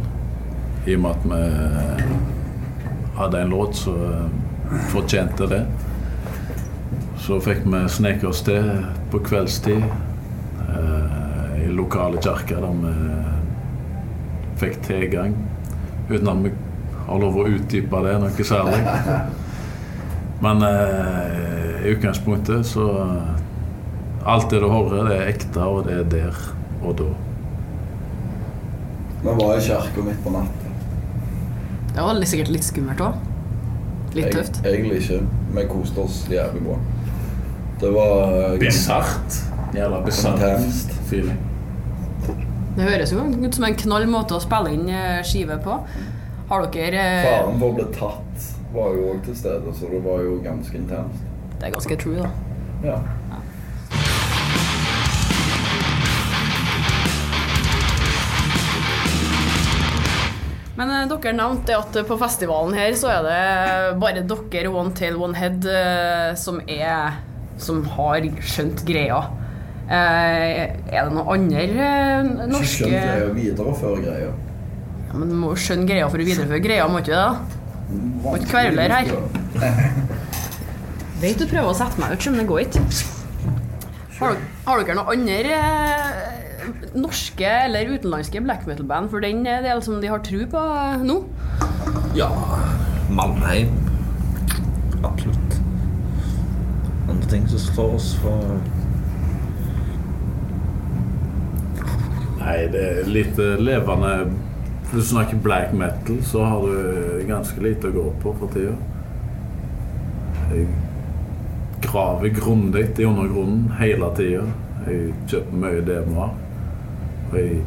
I 0.89 0.97
og 0.97 1.05
med 1.05 1.11
at 1.11 1.27
vi 1.29 2.38
hadde 3.19 3.41
en 3.43 3.49
låt 3.49 3.77
som 3.77 4.03
eh, 4.03 4.81
fortjente 4.93 5.47
det. 5.47 5.67
Så 7.19 7.41
fikk 7.43 7.65
vi 7.67 7.83
sneke 7.91 8.29
oss 8.31 8.43
til 8.47 8.69
på 9.11 9.21
kveldstid 9.27 9.83
eh, 9.83 11.65
i 11.65 11.73
lokale 11.75 12.23
kirker 12.23 12.63
der 12.63 12.79
vi 12.83 12.93
fikk 14.63 14.81
tilgang. 14.87 15.35
Uten 16.09 16.31
at 16.31 16.45
vi 16.47 16.55
har 17.09 17.21
lov 17.23 17.41
å 17.41 17.49
utdype 17.49 18.05
det 18.07 18.15
noe 18.23 18.47
særlig. 18.53 18.81
Men 20.45 20.63
eh, 20.63 21.83
i 21.85 21.97
utgangspunktet 21.97 22.67
så 22.67 22.87
Alt 24.29 24.51
det 24.51 24.59
du 24.61 24.67
hører, 24.69 25.07
det 25.07 25.15
er 25.15 25.29
ekte, 25.31 25.63
og 25.65 25.87
det 25.87 25.95
er 26.03 26.09
der 26.13 26.41
og 26.85 26.99
da. 26.99 27.07
Nå 29.25 29.35
var 29.39 29.55
i 29.57 29.63
kirka 29.65 30.05
midt 30.05 30.19
på 30.25 30.33
natta. 30.35 30.58
Det 31.95 32.05
var 32.05 32.23
sikkert 32.25 32.53
litt 32.55 32.65
skummelt 32.67 33.01
òg. 33.03 33.19
Litt 34.15 34.25
Jeg- 34.25 34.35
tøft. 34.35 34.61
Egentlig 34.65 35.03
ikke. 35.03 35.21
Vi 35.55 35.65
koste 35.69 35.99
oss 36.05 36.23
jævlig 36.31 36.63
bra. 36.65 36.79
Det 37.81 37.93
var 37.95 38.53
eh, 38.53 38.59
Bisart. 38.59 39.43
Jævla 39.75 40.01
bisart 40.05 40.41
feeling. 41.11 41.37
Det 42.77 42.87
høres 42.87 43.13
jo 43.13 43.19
ut 43.19 43.55
som 43.55 43.65
en 43.65 43.75
knall 43.75 44.07
måte 44.07 44.37
å 44.37 44.41
spille 44.41 44.73
inn 44.73 44.89
eh, 44.89 45.21
skive 45.27 45.59
på. 45.63 45.77
Har 46.49 46.67
dere 46.73 47.03
eh, 47.03 47.27
Faren 47.27 47.59
for 47.61 47.69
å 47.69 47.77
bli 47.77 47.87
tatt 47.93 48.47
var 48.73 48.95
jo 48.97 49.09
òg 49.13 49.23
til 49.25 49.37
stede, 49.37 49.75
så 49.77 49.89
det 49.93 50.01
var 50.05 50.23
jo 50.25 50.39
ganske 50.45 50.77
intenst. 50.77 51.25
Det 51.59 51.69
er 51.69 51.75
ganske 51.75 51.97
true, 52.01 52.23
da. 52.23 52.31
Ja. 52.85 52.97
Dere 61.23 61.35
nevnte 61.39 61.75
at 61.79 61.99
på 62.09 62.17
festivalen 62.21 62.75
her 62.79 62.95
så 62.99 63.11
er 63.13 63.27
det 63.27 63.41
bare 64.03 64.23
dere 64.27 64.71
One 64.73 64.93
Tail 64.97 65.17
One 65.21 65.37
Head 65.39 65.67
eh, 65.69 66.33
som 66.39 66.61
er 66.67 67.19
Som 67.59 67.83
har 67.97 68.23
skjønt 68.41 68.85
greia. 68.87 69.19
Eh, 69.89 70.69
er 70.93 71.09
det 71.09 71.13
noen 71.17 71.31
andre 71.33 71.63
eh, 71.65 72.29
Ikke 72.29 72.49
norske 72.53 72.73
skjønt 72.75 72.93
greia, 72.93 73.31
videreføre 73.35 74.03
greia. 74.05 74.29
ja, 75.09 75.13
Men 75.17 75.31
du 75.33 75.37
må 75.41 75.55
skjønne 75.59 75.89
greia 75.89 76.09
for 76.13 76.21
å 76.21 76.27
videreføre 76.29 76.61
greia, 76.65 76.89
må 76.93 77.01
ikke 77.01 77.13
du 77.13 77.17
det? 77.17 77.55
Må 78.23 78.35
ikke 78.37 78.51
kverle 78.53 78.85
her. 78.93 79.07
Vet 81.23 81.41
du 81.41 81.47
prøver 81.51 81.71
å 81.73 81.77
sette 81.79 81.99
meg 82.03 82.13
ut, 82.15 82.27
men 82.31 82.43
det 82.43 82.49
går 82.51 82.61
ikke. 82.67 82.83
Har, 84.19 84.35
dere- 84.35 84.51
har 84.67 84.83
dere 84.85 84.97
noen 84.99 85.13
andre 85.15 85.57
norske 87.03 87.49
eller 87.65 87.95
utenlandske 87.95 88.43
black 88.45 88.67
metal-band 88.69 89.11
for 89.13 89.25
den 89.25 89.47
er 89.47 89.63
del 89.65 89.83
som 89.85 90.01
de 90.03 90.11
har 90.11 90.23
tro 90.27 90.43
på 90.51 90.65
eh, 90.75 91.05
nå? 91.07 91.21
Ja, 92.19 92.31
Mannheim. 93.11 93.71
Absolutt. 95.05 95.61
Andre 97.09 97.31
ting 97.31 97.47
som 97.49 97.63
slår 97.63 97.95
oss 97.97 98.11
for 98.23 98.59
Nei, 102.39 102.59
det 102.73 102.83
er 102.83 103.09
litt 103.11 103.39
levende 103.61 104.13
Hvis 104.89 105.03
du 105.03 105.09
snakker 105.11 105.41
black 105.45 105.73
metal, 105.77 106.21
så 106.25 106.45
har 106.49 106.63
du 106.65 107.25
ganske 107.29 107.61
lite 107.61 107.91
å 107.91 107.97
gå 107.97 108.05
på 108.23 108.33
for 108.41 108.55
tida. 108.55 108.77
Jeg 110.49 110.69
graver 111.85 112.33
grundig 112.33 112.87
i 112.97 113.05
undergrunnen 113.05 113.67
hele 113.77 114.09
tida. 114.17 114.47
Jeg 114.87 115.13
kjøper 115.29 115.61
mye 115.61 115.83
demoer. 115.85 116.33
Og 117.29 117.39
jeg 117.39 117.63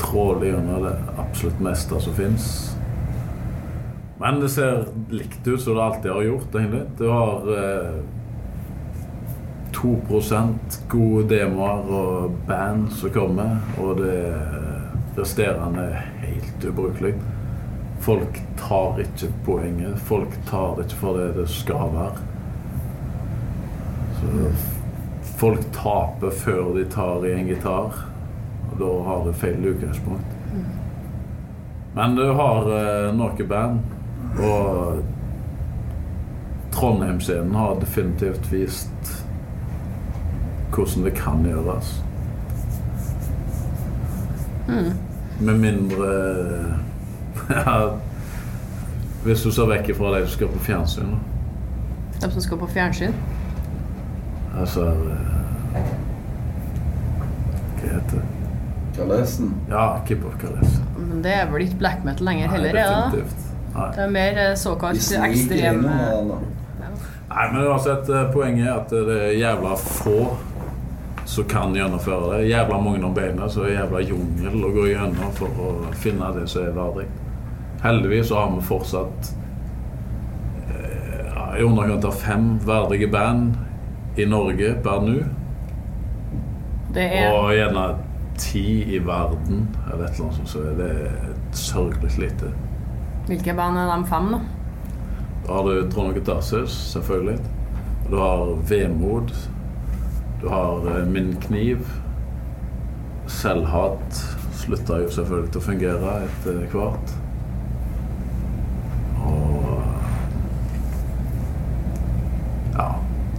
tråler 0.00 0.50
gjennom 0.50 0.86
det 0.86 0.94
absolutt 1.20 1.60
meste 1.64 2.00
som 2.00 2.16
fins. 2.16 2.48
Men 4.18 4.40
det 4.40 4.48
ser 4.54 4.86
likt 5.10 5.46
ut 5.46 5.60
som 5.60 5.74
det 5.74 5.84
alltid 5.84 6.10
har 6.10 6.22
gjort, 6.22 6.54
egentlig. 6.54 6.82
Du 6.98 7.08
har 7.10 7.48
eh, 7.58 7.96
2% 9.74 10.78
gode 10.88 11.26
demoer 11.28 11.90
og 11.92 12.36
band 12.48 12.92
som 12.94 13.12
kommer, 13.12 13.58
og 13.82 13.98
det 14.00 14.20
resterende 15.18 15.88
er 15.90 16.06
helt 16.22 16.68
ubrukelig. 16.70 17.14
Folk 18.04 18.38
tar 18.60 19.00
ikke 19.02 19.30
poenget. 19.44 19.98
Folk 20.08 20.38
tar 20.48 20.80
ikke 20.82 21.00
for 21.00 21.18
det 21.18 21.34
det 21.36 21.48
skal 21.50 21.92
være. 21.94 22.24
Så 24.14 24.48
folk 25.40 25.68
taper 25.74 26.34
før 26.44 26.74
de 26.78 26.84
tar 26.90 27.24
i 27.26 27.34
en 27.34 27.48
gitar, 27.48 28.04
da 28.78 28.92
har 29.08 29.24
du 29.24 29.32
feil 29.32 29.66
utgangspunkt. 29.72 30.30
Men 31.94 32.16
du 32.16 32.24
har 32.32 32.70
eh, 32.74 33.10
noen 33.14 33.48
band, 33.48 33.80
og 34.42 35.02
Trondheim-scenen 36.74 37.54
har 37.54 37.76
definitivt 37.80 38.50
vist 38.52 39.12
hvordan 40.74 41.04
det 41.04 41.14
kan 41.14 41.44
gjøres. 41.46 41.92
Med 45.40 45.58
mindre 45.58 46.08
ja, 47.66 47.90
Hvis 49.24 49.42
du 49.42 49.50
ser 49.52 49.68
vekk 49.68 49.92
fra 49.96 50.10
de 50.14 50.24
som 50.24 50.34
skal 50.34 50.48
på 50.52 50.58
fjernsyn. 50.66 51.14
De 52.20 52.30
som 52.30 52.40
skal 52.40 52.58
på 52.58 52.66
fjernsyn. 52.66 53.14
Altså 54.58 54.86
eh, 54.88 55.92
Hva 57.78 57.92
heter 57.92 58.18
det? 58.18 58.23
Kalesen. 58.96 59.54
Ja, 59.70 59.98
of 59.98 60.40
Caress. 60.40 60.80
Men 60.98 61.22
det 61.22 61.32
er 61.34 61.50
vel 61.50 61.66
ikke 61.66 61.78
black 61.78 62.04
metal 62.04 62.26
lenger 62.26 62.46
Nei, 62.46 62.56
heller, 62.56 62.78
ja. 62.80 62.90
definitivt. 63.10 63.50
Nei. 63.74 63.88
Det 63.94 64.02
er 64.04 64.10
mer 64.10 64.38
eh, 64.38 64.56
såkalt 64.56 64.96
ekstrem 64.96 65.84
eh. 65.84 66.34
Nei, 67.34 67.52
men 67.52 67.64
uansett, 67.66 68.08
eh, 68.08 68.28
poenget 68.32 68.68
er 68.68 68.74
at 68.76 68.92
det 68.94 69.16
er 69.18 69.32
jævla 69.40 69.74
få 69.80 70.18
som 71.24 71.48
kan 71.50 71.74
gjennomføre 71.74 72.36
det. 72.36 72.48
Jævla 72.52 72.78
mange 72.80 73.04
om 73.04 73.14
beina, 73.14 73.48
så 73.48 73.64
er 73.64 73.72
det 73.72 73.76
jævla 73.78 74.02
jungel 74.04 74.66
å 74.68 74.72
gå 74.76 74.86
gjennom 74.92 75.32
for 75.34 75.62
å 75.64 75.72
finne 75.98 76.30
det 76.36 76.46
som 76.52 76.68
er 76.68 76.76
verdig. 76.76 77.08
Heldigvis 77.82 78.28
så 78.28 78.38
har 78.38 78.52
vi 78.54 78.62
fortsatt 78.68 79.32
eh, 80.68 81.58
i 81.58 81.64
underkant 81.64 82.06
av 82.06 82.20
fem 82.20 82.50
verdige 82.64 83.08
band 83.10 83.56
i 84.20 84.28
Norge 84.30 84.74
per 84.84 85.02
nå. 85.02 85.18
Det 86.94 87.08
er 87.18 87.32
Og 87.34 87.50
gjerne 87.56 87.88
ti 88.38 88.94
i 88.96 88.98
verden, 88.98 89.68
eller 89.92 90.04
et 90.04 90.14
eller 90.14 90.24
annet 90.26 90.36
sånt. 90.36 90.48
Så 90.48 90.62
er 90.68 90.76
det 90.78 90.92
sørgelig 91.52 92.18
lite. 92.18 92.52
Hvilke 93.26 93.54
barn 93.56 93.76
er 93.80 93.90
de 93.92 94.06
fem, 94.08 94.30
da? 94.34 94.40
Da 95.46 95.52
har 95.58 95.68
du 95.68 95.90
Trond 95.90 96.14
Gutarsus, 96.14 96.72
selvfølgelig. 96.92 97.38
Du 98.10 98.16
har 98.18 98.54
Vemod. 98.68 99.32
Du 100.42 100.48
har 100.48 100.88
eh, 100.92 101.06
Min 101.06 101.36
kniv. 101.40 101.86
Selvhat 103.26 104.20
slutta 104.52 104.98
jo 105.00 105.10
selvfølgelig 105.12 105.52
til 105.52 105.60
å 105.60 105.64
fungere 105.64 106.14
etter 106.26 106.60
hvert. 106.72 107.14
Og 109.24 109.80
Ja, 112.74 112.88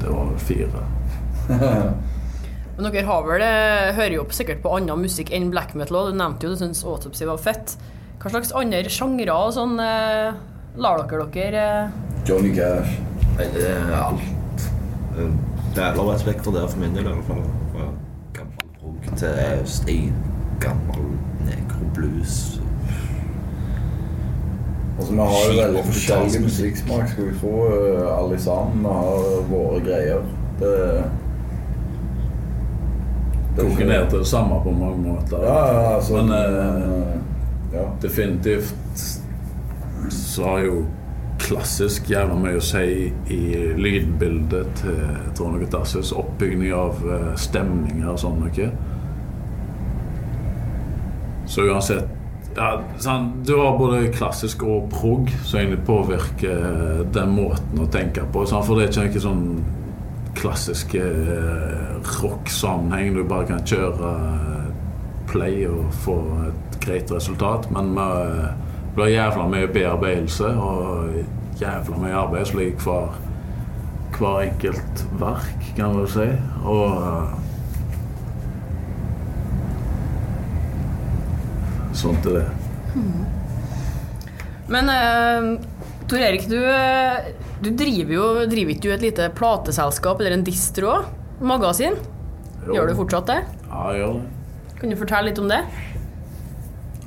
det 0.01 0.09
var 0.09 0.29
vel 0.31 0.39
fire. 0.39 0.85
Men 2.75 2.91
dere 2.91 3.05
har 3.07 3.23
vel, 3.23 3.41
eh, 3.41 3.93
hører 3.95 4.17
jo 4.17 4.25
sikkert 4.35 4.61
på 4.63 4.73
annen 4.75 4.99
musikk 4.99 5.31
enn 5.31 5.47
black 5.51 5.75
metal 5.79 5.95
også. 6.01 6.11
Du 6.11 6.19
nevnte 6.19 6.43
jo 6.43 6.51
du 6.51 6.59
syntes 6.59 6.83
Autopsy 6.83 7.27
var 7.27 7.39
fett. 7.39 7.77
Hva 8.19 8.31
slags 8.33 8.51
andre 8.51 8.89
sjangre 8.91 9.31
og 9.31 9.53
sånn 9.55 9.79
eh, 9.79 10.35
lar 10.83 11.05
dere 11.07 11.27
dere 11.31 11.63
eh, 11.85 11.95
Johnny 12.27 12.51
Cash. 12.55 12.97
Nei, 13.37 13.47
det 13.53 13.69
er 13.69 13.95
alt. 13.95 14.67
Det 15.75 15.83
er 15.83 15.99
av 16.01 16.11
et 16.11 16.23
spekter 16.23 16.51
der 16.51 16.67
for 16.67 16.83
min 16.83 16.95
del. 16.97 17.07
i 17.07 17.15
hvert 17.15 17.29
fall. 17.29 17.43
Fra 17.71 17.87
gammel 18.35 18.75
prog 18.81 19.09
til 19.21 19.65
stein, 19.71 20.15
gammel 20.63 21.09
nekroblues. 21.47 22.37
Altså, 24.95 25.11
vi 25.11 25.19
har 25.19 25.43
jo 25.47 25.59
veldig 25.61 25.83
forskjellig 25.91 26.41
musikksmak, 26.43 27.09
skal 27.11 27.29
vi 27.29 27.39
få 27.39 27.55
alle 28.15 28.39
sammen. 28.39 28.83
Vi 28.83 28.95
har 28.99 29.45
våre 29.51 29.83
greier. 29.83 30.27
Det, 30.59 30.75
det 30.75 31.24
Koker 33.55 33.87
ned 33.87 34.09
til 34.11 34.19
det 34.19 34.27
samme 34.27 34.59
på 34.63 34.71
mange 34.75 34.97
måter. 34.99 35.43
Ja, 35.43 35.59
ja, 35.71 35.95
altså, 35.95 36.21
Men 36.21 36.31
eh, 36.31 36.73
men, 36.81 37.23
ja. 37.73 37.85
definitivt 38.01 38.75
så 40.09 40.43
har 40.43 40.59
jo 40.65 40.83
klassisk 41.41 42.09
jævla 42.09 42.35
mye 42.39 42.59
å 42.59 42.63
si 42.63 43.11
i 43.33 43.39
lydbildet 43.77 44.81
til 44.81 44.99
Trond 45.37 45.59
Gutassus. 45.61 46.11
Oppbygging 46.15 46.73
av 46.75 47.01
eh, 47.05 47.31
stemninger 47.39 48.11
og 48.11 48.19
sånn 48.21 48.43
noe. 48.43 48.69
Så 51.45 51.67
uansett 51.69 52.11
ja, 52.55 52.69
sånn, 53.03 53.27
Du 53.45 53.57
har 53.59 53.75
både 53.77 54.07
klassisk 54.15 54.63
og 54.65 54.87
prog 54.93 55.29
som 55.43 55.59
egentlig 55.59 55.83
påvirker 55.87 56.61
eh, 56.69 57.01
den 57.15 57.35
måten 57.35 57.83
å 57.83 57.89
tenke 57.91 58.25
på. 58.31 58.45
Sånn, 58.49 58.63
for 58.65 58.79
det 58.79 58.89
er 58.89 59.09
ikke 59.09 59.19
noe 59.19 59.25
sånn 59.27 59.43
klassisk 60.35 60.95
eh, 60.95 61.95
rock-sammenheng. 62.21 63.15
Du 63.15 63.23
bare 63.27 63.47
kan 63.49 63.63
kjøre 63.65 64.11
eh, 64.15 64.67
play 65.31 65.65
og 65.67 65.93
få 66.03 66.17
et 66.47 66.79
greit 66.83 67.11
resultat. 67.11 67.69
Men 67.71 67.93
med, 67.95 68.35
det 68.35 68.95
blir 68.95 69.13
jævla 69.15 69.47
mye 69.51 69.67
bearbeidelse 69.67 70.51
og 70.55 71.15
jævla 71.59 72.01
mye 72.03 72.19
arbeid 72.19 72.53
ligger 72.55 72.83
hver, 72.83 73.17
hver 74.17 74.39
enkelt 74.49 75.07
verk, 75.19 75.71
kan 75.75 75.97
du 75.97 76.05
si. 76.07 76.29
Og 76.63 77.01
eh, 77.01 77.41
Sånt 81.95 82.25
er 82.27 82.41
det. 82.41 82.47
Men 84.67 84.89
eh, 84.91 85.74
Tor 86.07 86.21
Erik, 86.21 86.43
du, 86.49 86.59
eh, 86.69 87.31
du 87.63 87.71
driver 87.73 88.13
jo 88.13 88.25
driver 88.49 88.73
ikke 88.75 88.85
du 88.85 88.91
et 88.93 89.05
lite 89.07 89.29
plateselskap 89.37 90.19
eller 90.21 90.35
en 90.37 90.43
distro 90.45 90.91
òg? 90.99 91.07
Magasin? 91.41 91.97
Gjør 92.65 92.89
du 92.91 92.95
fortsatt 92.99 93.27
det? 93.31 93.39
Ja, 93.69 93.81
jeg 93.93 94.01
gjør 94.03 94.13
det. 94.19 94.75
Kan 94.79 94.91
du 94.93 94.97
fortelle 94.99 95.29
litt 95.31 95.41
om 95.41 95.49
det? 95.49 95.61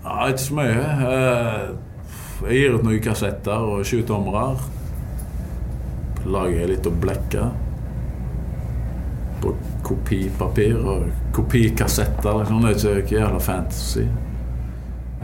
Ja, 0.03 0.17
ikke 0.33 0.43
så 0.47 0.57
mye. 0.59 0.89
Eh, 1.13 1.69
Jeg 2.39 2.55
gir 2.55 2.75
ut 2.79 2.85
noen 2.87 3.01
kassetter 3.03 3.65
og 3.67 3.81
sjutommere. 3.87 4.61
Lager 6.31 6.61
jeg 6.61 6.69
litt 6.71 6.87
å 6.87 6.93
blekke. 7.03 7.49
På 9.43 9.55
kopipapir 9.83 10.77
og 10.79 11.09
kopikassetter. 11.35 12.39
Liksom. 12.39 12.63
Det 12.63 12.77
er 12.93 13.01
ikke 13.03 13.17
jævla 13.19 13.41
fantasy. 13.43 14.05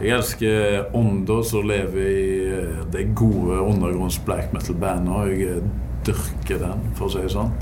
Jeg 0.00 0.10
elsker 0.10 0.88
ånder 0.96 1.42
som 1.46 1.68
lever 1.68 2.06
i 2.10 2.30
eh, 2.50 2.80
det 2.92 3.12
gode 3.14 3.60
undergrunns 3.62 4.18
black 4.26 4.52
metal-bandet. 4.52 5.14
og 5.14 5.28
Jeg 5.30 5.62
dyrker 6.06 6.58
den, 6.58 6.88
for 6.98 7.06
å 7.06 7.12
si 7.12 7.22
det 7.22 7.30
sånn. 7.32 7.52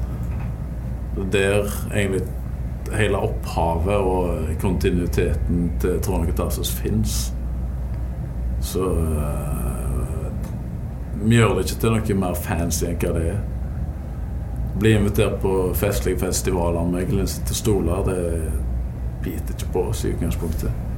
Det 1.32 1.42
er 1.44 1.74
egentlig 1.92 2.22
hele 2.96 3.20
opphavet 3.28 3.96
og 3.96 4.48
kontinuiteten 4.60 5.68
til 5.80 6.00
Trond 6.04 6.26
Katarsis 6.26 6.72
fins. 6.72 7.34
Så 8.62 8.80
uh, 8.80 10.28
vi 11.22 11.36
gjør 11.36 11.56
det 11.56 11.66
ikke 11.66 11.80
til 11.82 11.96
noe 11.96 12.18
mer 12.22 12.38
fancy 12.38 12.86
enn 12.88 12.98
hva 13.02 13.12
det 13.16 13.26
er. 13.34 13.42
Bli 14.80 14.94
invitert 14.96 15.36
på 15.42 15.56
festlige 15.78 16.22
festivaler 16.24 16.88
med 16.88 17.10
glinsete 17.10 17.54
stoler, 17.54 18.06
det 18.08 18.22
biter 19.22 19.54
ikke 19.54 19.72
på 19.76 19.84
oss 19.92 20.04
i 20.06 20.14
utgangspunktet. 20.14 20.91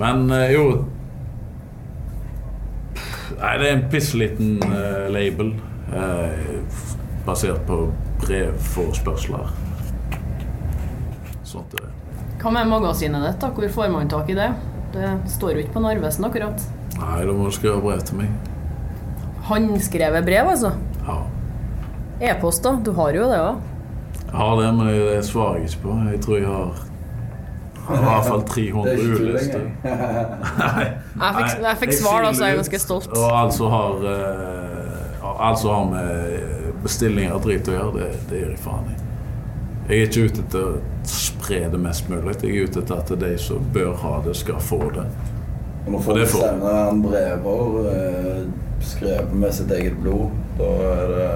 Men 0.00 0.30
eh, 0.30 0.50
jo 0.54 0.66
Nei, 3.34 3.56
det 3.58 3.66
er 3.66 3.72
en 3.74 3.82
pissliten 3.90 4.60
uh, 4.62 5.08
label 5.10 5.50
uh, 5.90 6.84
basert 7.26 7.64
på 7.66 7.78
brevforespørsler. 8.22 9.50
Sånt 11.42 11.74
er 11.74 11.82
det. 11.82 11.90
Hva 12.40 12.52
med 12.54 12.70
magasinet 12.70 13.26
ditt? 13.26 13.40
da? 13.42 13.50
Hvor 13.56 13.74
får 13.74 13.90
man 13.92 14.08
tak 14.12 14.30
i 14.30 14.38
det? 14.38 14.48
Det 14.94 15.10
står 15.34 15.58
jo 15.58 15.64
ikke 15.64 15.74
på 15.74 15.82
Narvesen 15.82 16.28
akkurat. 16.28 16.64
Nei, 16.94 17.18
da 17.26 17.34
må 17.34 17.50
du 17.50 17.56
skrive 17.58 17.82
brev 17.82 18.06
til 18.06 18.22
meg. 18.22 18.32
Håndskrevet 19.50 20.24
brev, 20.30 20.54
altså? 20.54 20.70
Ja. 21.02 21.18
E-post, 22.30 22.62
da? 22.64 22.76
Du 22.86 22.94
har 22.96 23.18
jo 23.18 23.28
det 23.34 23.42
òg. 23.42 23.70
Jeg 24.22 24.34
har 24.38 24.56
det, 24.62 24.70
men 24.78 24.92
det 24.94 25.20
svarer 25.26 25.58
jeg 25.58 25.72
ikke 25.72 25.88
på. 25.88 25.98
Jeg 26.12 26.22
tror 26.24 26.38
jeg 26.38 26.48
har 26.52 26.84
i 27.84 27.98
hvert 28.04 28.24
fall 28.28 28.42
300 28.48 28.84
Det 28.84 28.92
er 28.92 28.98
ikke 29.04 29.16
tull 29.16 29.28
ulister. 29.30 29.58
lenger. 29.58 30.24
Nei. 30.62 30.84
Jeg 31.20 31.34
fikk, 31.38 31.64
jeg 31.66 31.76
fikk 31.82 31.92
svar, 31.98 32.22
da, 32.24 32.30
så 32.32 32.44
jeg 32.48 32.52
er 32.56 32.60
ganske 32.62 32.80
stolt. 32.84 33.08
Og 33.16 33.30
altså 33.42 33.68
har 33.72 34.04
uh, 34.08 35.40
Altså 35.50 35.72
har 35.72 35.84
med 35.90 36.72
bestillinger 36.84 37.32
og 37.36 37.42
drit 37.46 37.68
å 37.68 37.72
gjøre, 37.74 37.92
det, 37.98 38.08
det 38.30 38.40
gir 38.42 38.50
jeg 38.54 38.58
faen 38.64 38.90
i. 38.92 38.96
Jeg 39.88 39.94
er 40.00 40.06
ikke 40.08 40.24
ute 40.30 40.42
etter 40.44 40.64
å 40.64 40.74
spre 41.08 41.58
det 41.72 41.80
mest 41.80 42.08
mulig. 42.12 42.34
Jeg 42.42 42.50
er 42.56 42.68
ute 42.68 42.80
etter 42.84 43.00
at 43.02 43.12
de 43.20 43.30
som 43.40 43.64
bør 43.74 43.92
ha 44.04 44.14
det, 44.24 44.34
skal 44.36 44.60
få 44.64 44.80
det. 44.94 45.04
Det 45.84 46.00
får- 46.00 46.28
sender 46.30 46.78
han 46.78 47.02
brever 47.04 47.90
eh, 47.92 48.38
skrevet 48.84 49.34
med 49.36 49.52
sitt 49.56 49.72
eget 49.76 49.96
blod, 50.00 50.30
da 50.56 50.70
er 50.94 51.12
det 51.12 51.32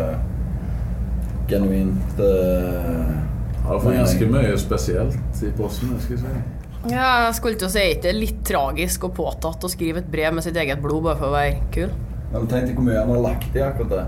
genuint 1.50 2.20
eh, 2.20 3.12
det 3.74 3.82
får 3.84 3.98
ganske 3.98 4.30
mye 4.32 4.54
spesielt 4.60 5.42
i 5.44 5.50
posten. 5.58 5.92
jeg 5.96 6.06
skal 6.06 6.22
si. 6.22 6.36
Ja, 6.88 7.08
jeg 7.26 7.34
skulle 7.34 7.58
til 7.58 7.66
å 7.66 7.72
si 7.72 7.82
ikke 7.90 8.04
det 8.06 8.10
er 8.12 8.20
litt 8.20 8.44
tragisk 8.46 9.08
og 9.08 9.16
påtatt 9.16 9.64
å 9.66 9.70
skrive 9.70 10.00
et 10.04 10.10
brev 10.12 10.36
med 10.36 10.46
sitt 10.46 10.56
eget 10.56 10.80
blod 10.82 11.02
bare 11.08 11.18
for 11.18 11.28
å 11.28 11.34
være 11.34 11.58
kul. 11.74 11.90
Men 12.32 12.46
tenk 12.48 12.68
deg 12.68 12.78
hvor 12.78 12.86
mye 12.86 13.00
han 13.00 13.10
har 13.12 13.22
lagt 13.24 13.56
i 13.56 13.64
akkurat 13.64 13.94
det. 13.96 14.06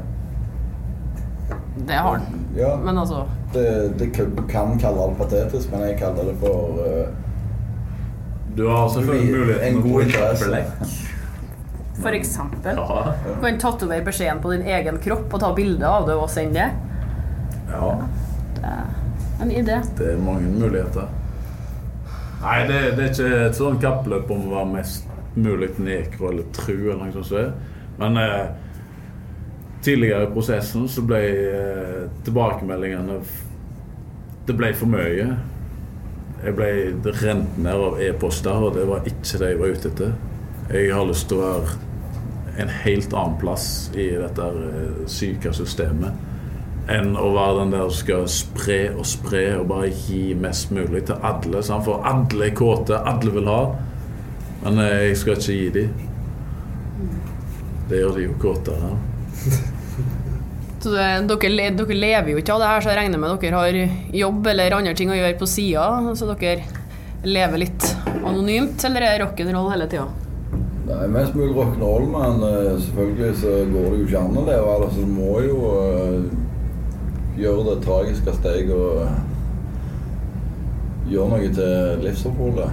Det 1.88 1.96
har 1.96 2.20
han. 2.20 2.44
Ja, 2.56 2.76
Men 2.84 2.98
altså 2.98 3.24
det, 3.52 3.98
det 3.98 4.10
kan, 4.14 4.78
kalle 4.78 5.08
det 5.10 5.16
patetisk, 5.18 5.70
men 5.72 5.88
jeg 5.88 5.98
kaller 5.98 6.28
det 6.30 6.36
for 6.38 6.78
uh, 6.78 7.08
Du 8.54 8.66
har 8.68 8.88
selvfølgelig 8.92 9.32
En 9.32 9.40
muligheten 9.40 9.80
god 9.82 9.96
å 9.96 10.04
interesse. 10.04 10.50
blekk. 10.50 10.94
for 12.00 12.16
eksempel. 12.16 12.78
Ja. 12.78 13.14
Du 13.26 13.42
kan 13.42 13.58
tatovere 13.60 14.04
beskjeden 14.06 14.40
på 14.40 14.54
din 14.54 14.62
egen 14.62 15.02
kropp 15.02 15.34
og 15.34 15.42
ta 15.42 15.50
bilde 15.56 15.88
av 15.88 16.06
det 16.08 16.16
og 16.16 16.30
sende 16.30 16.62
det. 16.62 16.70
ja. 17.74 17.92
En 19.40 19.50
idé. 19.50 19.80
Det 19.98 20.12
er 20.12 20.20
mange 20.20 20.48
muligheter. 20.52 21.08
Nei, 22.40 22.58
det, 22.68 22.80
det 22.96 23.04
er 23.04 23.12
ikke 23.12 23.44
et 23.46 23.56
sånn 23.58 23.78
kappløp 23.80 24.30
om 24.32 24.46
å 24.48 24.54
være 24.54 24.72
mest 24.74 25.06
mulig 25.36 25.70
nekro 25.78 26.30
eller 26.30 26.48
tru 26.56 26.90
eller 26.90 27.06
noe 27.06 27.12
sånt. 27.12 27.30
det. 27.36 27.76
Men 28.00 28.16
eh, 28.20 28.46
tidligere 29.84 30.28
i 30.28 30.32
prosessen 30.32 30.88
så 30.88 31.04
ble 31.04 31.20
eh, 31.20 32.02
tilbakemeldingene 32.24 33.20
Det 34.48 34.56
ble 34.56 34.72
for 34.74 34.90
mye. 34.90 35.26
Jeg 36.40 36.56
ble 36.56 36.70
rent 37.20 37.58
ned 37.60 37.76
av 37.76 38.00
e-poster, 38.00 38.56
og 38.56 38.74
det 38.74 38.86
var 38.88 39.04
ikke 39.06 39.38
det 39.38 39.50
jeg 39.52 39.60
var 39.60 39.74
ute 39.76 39.90
etter. 39.92 40.14
Jeg 40.72 40.94
har 40.96 41.06
lyst 41.06 41.28
til 41.28 41.38
å 41.38 41.50
være 41.52 41.76
en 42.60 42.72
helt 42.82 43.12
annen 43.14 43.36
plass 43.40 43.68
i 43.94 44.08
dette 44.16 44.48
eh, 44.48 45.04
syke 45.08 45.52
systemet 45.54 46.29
enn 46.90 47.14
å 47.18 47.28
være 47.34 47.58
den 47.60 47.74
der 47.74 47.88
som 47.88 47.98
skal 48.00 48.28
spre 48.32 48.78
og 48.92 49.06
spre 49.08 49.44
og 49.60 49.68
bare 49.70 49.90
gi 49.94 50.34
mest 50.38 50.72
mulig 50.74 51.04
til 51.08 51.20
alle. 51.26 51.62
sant? 51.62 51.86
For 51.86 52.04
alle 52.06 52.48
er 52.48 52.56
kåte, 52.56 52.98
alle 52.98 53.34
vil 53.34 53.50
ha. 53.50 53.60
Men 54.64 54.80
eh, 54.84 55.10
jeg 55.10 55.20
skal 55.20 55.38
ikke 55.38 55.58
gi 55.58 55.68
dem. 55.76 56.06
Det 57.90 58.00
gjør 58.02 58.16
de 58.18 58.26
jo 58.26 58.38
kåtere. 58.42 58.94
Så 60.80 60.94
det, 60.94 61.06
dere, 61.28 61.70
dere 61.76 61.96
lever 61.96 62.30
jo 62.32 62.40
ikke 62.40 62.54
av 62.54 62.62
det 62.62 62.68
her, 62.70 62.80
så 62.80 62.88
jeg 62.88 62.96
regner 62.96 63.20
med 63.20 63.34
dere 63.42 63.58
har 63.58 63.76
jobb 64.16 64.46
eller 64.48 64.76
andre 64.78 64.94
ting 64.96 65.10
å 65.12 65.18
gjøre 65.18 65.36
på 65.36 65.48
sida, 65.52 66.14
så 66.16 66.28
dere 66.30 66.62
lever 67.28 67.60
litt 67.60 67.88
anonymt, 68.24 68.80
eller 68.88 69.04
er 69.04 69.20
rock'n'roll 69.20 69.68
hele 69.74 69.88
tida? 69.92 70.06
Det 70.86 70.96
er 70.96 71.12
mest 71.12 71.36
mulig 71.36 71.52
rock'n'roll, 71.52 72.06
men 72.14 72.46
eh, 72.48 72.78
selvfølgelig 72.86 73.34
så 73.42 73.58
går 73.74 73.90
det 73.90 73.98
jo 73.98 74.06
ikke 74.06 74.22
an 74.22 74.40
å 74.40 74.46
leve 74.46 74.72
av 74.72 74.86
det. 74.86 74.88
Så 74.94 75.04
du 75.04 75.12
må 75.18 75.34
jo 75.44 75.58
eh, 75.74 76.16
gjøre 77.40 77.64
det 77.70 77.78
tragiske 77.86 78.32
steg 78.36 78.64
og 78.74 78.90
eh, 79.06 79.18
gjøre 81.10 81.28
noe 81.34 81.48
til 81.56 81.72
livsoppholdet. 82.06 82.70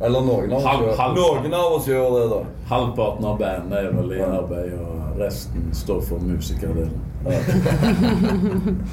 Eller 0.00 0.20
noen 0.24 0.52
av 0.56 0.62
Halv- 0.64 0.94
halv- 0.96 1.16
noen 1.18 1.52
av 1.54 1.72
oss 1.76 1.84
gjør 1.90 2.08
det, 2.14 2.22
da. 2.30 2.38
Halvparten 2.70 3.24
av 3.28 3.34
bandet 3.40 3.78
er 3.82 3.90
vel 3.92 4.12
i 4.16 4.20
arbeid, 4.24 4.70
og 4.80 5.18
resten 5.20 5.66
står 5.76 6.00
for 6.08 6.18
musikerdelen. 6.24 6.96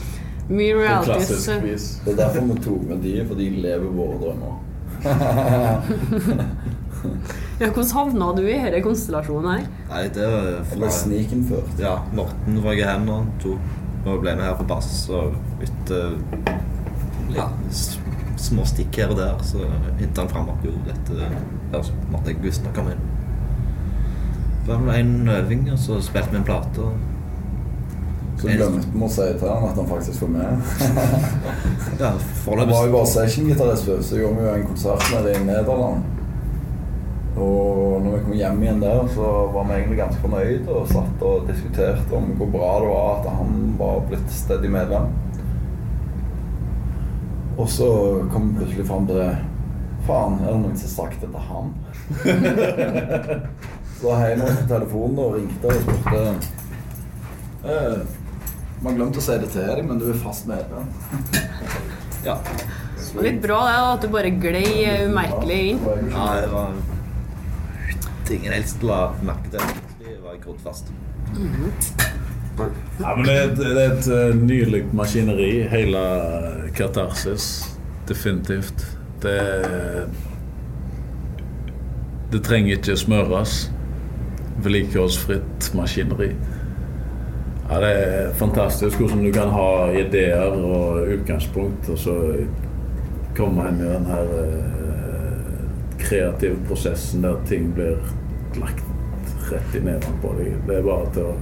Mye 0.48 0.74
realities. 0.76 1.08
klassisk 1.08 1.64
vis. 1.64 1.86
Det 2.04 2.12
er 2.14 2.18
derfor 2.26 2.42
vi 2.50 2.56
tok 2.66 2.82
med 2.90 2.98
de, 3.04 3.14
for 3.28 3.36
de 3.40 3.48
lever 3.64 3.90
våre 3.96 4.18
drømmer. 4.26 4.54
Ja, 7.58 7.72
hvordan 7.72 7.90
havna 7.90 8.26
du 8.38 8.44
i 8.46 8.54
denne 8.54 8.84
konstellasjonen 8.86 9.50
her? 9.50 9.64
Nei, 9.90 10.04
det 10.14 10.26
var 10.30 10.50
Jeg 10.52 10.78
ble 10.78 10.90
snikinnført. 10.94 11.80
Ja, 11.82 11.96
Morten 12.14 12.60
var 12.62 12.78
jeg 12.78 12.86
hen 12.86 13.10
og 13.10 13.32
to 13.42 13.56
og 14.08 14.22
ble 14.22 14.36
med 14.38 14.46
her 14.46 14.54
på 14.60 14.68
bass. 14.70 14.92
Og 15.10 15.34
etter 15.66 16.14
ja, 17.34 17.48
små 18.38 18.66
stikk 18.70 19.02
her 19.02 19.12
og 19.12 19.18
der, 19.20 19.42
så 19.44 19.66
hintet 19.98 20.22
han 20.22 20.30
fram 20.32 20.52
at 20.54 20.66
jo, 20.68 20.76
dette 20.86 21.18
her 21.18 21.84
så 21.84 21.98
måtte 22.14 22.32
jeg 22.32 22.44
visstnok 22.46 22.78
noe 22.78 22.94
inn. 22.94 23.06
Det 24.68 24.76
var 24.76 25.00
en 25.00 25.14
øving, 25.32 25.70
og 25.74 25.80
så 25.80 25.98
spilte 26.04 26.34
vi 26.36 26.42
en 26.42 26.48
plate. 26.48 26.84
og 26.86 28.38
Så 28.38 28.52
glemte 28.52 28.92
vi 28.94 29.02
å 29.02 29.10
si 29.10 29.26
til 29.40 29.50
han 29.50 29.66
at 29.72 29.80
han 29.82 29.90
faktisk 29.90 30.28
var 30.28 30.34
med. 30.36 30.52
Ja, 31.98 32.12
Han 32.12 32.20
foreløpig 32.44 32.76
var 32.76 32.86
jo 32.86 32.94
bare 32.94 33.10
session-gitarist 33.10 33.88
før, 33.90 34.02
så 34.06 34.20
gjorde 34.22 34.38
vi 34.38 34.46
jo 34.46 34.54
en 34.60 34.68
konsert 34.70 35.10
med 35.10 35.26
det 35.26 35.36
i 35.40 35.44
Nederland. 35.48 36.06
Og 37.38 38.02
når 38.02 38.16
vi 38.16 38.20
kom 38.24 38.34
hjem 38.34 38.62
igjen 38.64 38.80
der, 38.82 39.04
så 39.14 39.28
var 39.54 39.68
vi 39.68 39.76
egentlig 39.76 40.00
ganske 40.00 40.22
fornøyd 40.24 40.70
og 40.74 40.88
satt 40.90 41.26
og 41.28 41.46
diskuterte 41.50 42.16
om 42.18 42.32
hvor 42.40 42.50
bra 42.56 42.70
det 42.82 42.88
var 42.90 43.12
at 43.12 43.28
han 43.38 43.60
var 43.78 44.00
blitt 44.10 44.32
stedig 44.34 44.72
medlem. 44.74 45.12
Og 47.58 47.70
så 47.70 47.90
kom 48.34 48.50
vi 48.50 48.64
plutselig 48.64 48.88
fram 48.90 49.06
til 49.10 49.22
det. 49.22 49.30
Faen, 50.08 50.40
er 50.42 50.54
det 50.54 50.64
noen 50.64 50.78
som 50.80 50.88
har 50.88 50.96
sagt 50.96 51.22
det 51.22 51.30
til 51.34 51.46
han? 51.52 51.72
så 53.98 54.08
var 54.08 54.22
heiv 54.24 54.42
vi 54.42 54.52
på 54.58 54.68
telefonen 54.74 55.22
og 55.22 55.34
ringte 55.36 55.74
og 55.74 55.82
spurte 55.84 56.20
eh, 57.68 57.98
Man 58.86 58.96
glemte 58.96 59.20
å 59.20 59.26
si 59.26 59.40
det 59.42 59.50
til 59.52 59.66
deg, 59.68 59.82
men 59.90 60.02
du 60.02 60.10
er 60.14 60.22
fast 60.26 60.50
medlem. 60.50 60.90
Ja. 62.26 62.34
Litt 63.24 63.38
bra 63.40 63.60
det, 63.64 63.76
at 63.78 64.04
du 64.04 64.10
bare 64.12 64.32
glei 64.42 64.66
umerkelig 65.06 65.60
inn. 65.70 65.84
ja, 66.12 66.24
det 66.42 66.50
var 66.52 66.74
ingen 68.32 68.54
helst 68.54 68.84
la 68.84 69.12
merke 69.24 69.50
til. 69.54 69.60
Egentlig 69.60 70.18
var 70.24 70.38
grodd 70.44 70.60
fast. 70.64 70.92
Ja, 73.00 73.16
men 73.16 73.26
det, 73.26 73.34
er 73.38 73.44
et- 73.52 73.58
det 73.58 73.72
er 73.78 73.92
et 73.94 74.08
eh, 74.08 74.36
nydelig 74.42 74.84
maskineri, 74.94 75.52
hele 75.70 76.00
Katarsis. 76.76 77.50
Definitivt. 78.08 78.86
Det 79.22 79.40
Det 82.32 82.42
trenger 82.44 82.76
ikke 82.78 82.98
smøres. 82.98 83.72
Vedlikeholdsfritt 84.64 85.72
maskineri. 85.76 86.32
Ja, 87.70 87.80
det 87.84 87.92
er 87.92 88.34
fantastisk 88.34 88.98
hvordan 89.00 89.24
du 89.26 89.32
kan 89.36 89.50
ha 89.52 89.92
ideer 89.92 90.52
og 90.56 91.08
utgangspunkt, 91.14 91.90
og 91.90 91.98
så 92.00 92.16
komme 93.36 93.68
inn 93.70 93.82
i 93.84 93.90
den 93.92 94.06
her 94.08 94.30
eh, 94.42 95.66
kreative 96.00 96.58
prosessen 96.68 97.22
der 97.28 97.36
ting 97.48 97.74
blir 97.76 98.00
lagt 98.62 99.52
rett 99.52 99.76
i 99.76 99.82
nevene 99.84 100.22
på 100.22 100.34
deg. 100.38 100.56
Det 100.68 100.78
er 100.78 100.86
bare 100.86 101.12
til 101.16 101.30
å 101.30 101.36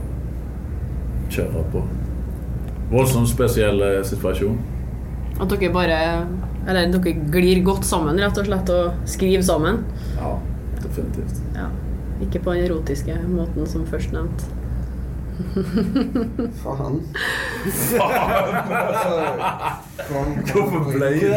kjøre 1.34 1.64
på. 1.74 1.84
Voldsomt 2.92 3.30
spesiell 3.32 3.82
eh, 3.82 4.02
situasjon. 4.06 4.58
At 5.42 5.52
dere 5.52 5.72
bare 5.74 5.96
Eller 6.66 6.92
dere 6.94 7.12
glir 7.34 7.60
godt 7.66 7.86
sammen, 7.86 8.18
rett 8.22 8.38
og 8.42 8.48
slett, 8.48 8.70
og 8.74 9.10
skriver 9.10 9.44
sammen. 9.46 9.84
Ja, 10.18 10.36
definitivt. 10.82 11.42
Ja. 11.54 11.68
Ikke 12.26 12.40
på 12.42 12.56
den 12.56 12.66
erotiske 12.66 13.18
måten 13.28 13.68
som 13.70 13.84
først 13.90 14.16
nevnt. 14.16 14.46
Faen. 16.64 16.96
Hvorfor 20.06 20.86
ble 20.86 21.08
det 21.16 21.26
Det 21.26 21.34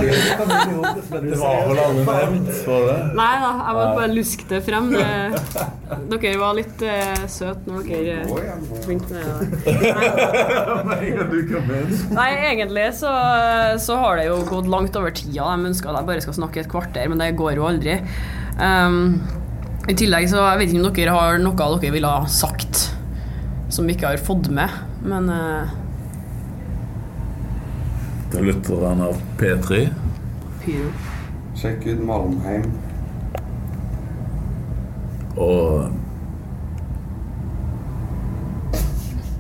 var 1.38 1.68
vel 1.68 1.78
aldri 1.80 2.02
nevnt, 2.04 2.48
var 2.66 2.82
det? 2.88 2.96
Nei 3.16 3.34
da, 3.42 3.50
jeg 3.54 3.74
måtte 3.78 3.96
bare 3.96 4.12
luske 4.12 4.44
det 4.50 4.61
frem. 4.66 4.87
Dere 6.12 6.40
var 6.40 6.52
litt 6.58 6.82
uh, 6.84 7.22
søte 7.30 7.70
når 7.70 7.82
dere 7.88 8.16
eh, 8.26 8.32
begynte 8.84 9.12
med 9.14 9.22
det. 11.88 11.98
Nei. 12.18 12.30
Egentlig 12.48 12.87
så, 12.98 13.12
så 13.82 13.92
har 14.02 14.12
det 14.20 14.26
jo 14.28 14.37
gått 14.48 14.68
langt 14.70 14.96
over 15.00 15.11
tida. 15.14 15.42
De 15.48 15.66
ønsker 15.72 15.87
at 15.90 15.96
jeg 16.00 16.08
bare 16.11 16.24
skal 16.24 16.38
snakke 16.38 16.58
et 16.62 16.70
kvarter, 16.70 17.04
men 17.11 17.18
det 17.22 17.38
går 17.38 17.52
jo 17.58 17.64
aldri. 17.68 17.94
Um, 18.58 18.98
I 19.88 19.94
tillegg 19.96 20.24
så 20.30 20.38
jeg 20.42 20.58
vet 20.61 20.68
ikke 20.72 20.82
om 20.82 20.94
dere 21.00 21.16
har 21.16 21.32
noe 21.42 21.56
dere 21.78 21.94
ville 21.94 22.11
ha 22.11 22.20
sagt 22.30 22.74
som 23.68 23.87
vi 23.87 23.92
ikke 23.96 24.07
har 24.12 24.16
fått 24.22 24.48
med, 24.50 24.68
men 25.04 25.28
eh, 25.28 25.68
Til 28.33 28.44
lytterne 28.44 29.04
av 29.09 29.16
P3. 29.40 29.88
pyro. 30.64 30.90
Sjekk 31.57 31.87
ut 31.88 32.02
Malmheim. 32.07 32.64
Og 35.38 35.88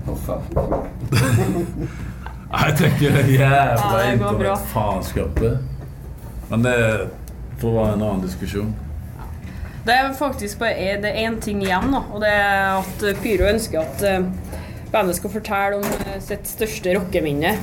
jeg 2.58 2.74
tenker 2.78 3.10
det 3.16 3.24
jævla 3.32 3.42
Ja, 3.42 4.12
det 4.12 4.18
går 4.18 4.38
bra. 4.38 4.42
internettfaenskapet. 4.54 5.58
Men 6.50 6.58
det 6.64 6.76
får 7.60 7.72
være 7.74 7.92
en 7.94 8.02
annen 8.02 8.22
diskusjon. 8.24 8.74
Det 9.88 9.94
er 9.96 10.10
faktisk 10.12 10.60
bare 10.60 10.98
det 11.00 11.14
én 11.16 11.38
ting 11.40 11.62
igjen, 11.64 11.86
da, 11.94 12.02
og 12.12 12.20
det 12.20 12.28
er 12.28 12.74
at 12.76 13.04
Pyro 13.22 13.46
ønsker 13.48 13.80
at 13.80 14.02
eh, 14.04 14.26
bandet 14.92 15.16
skal 15.16 15.32
fortelle 15.32 15.78
om 15.78 15.86
eh, 16.02 16.18
sitt 16.20 16.44
største 16.50 16.92
rockeminne. 16.98 17.54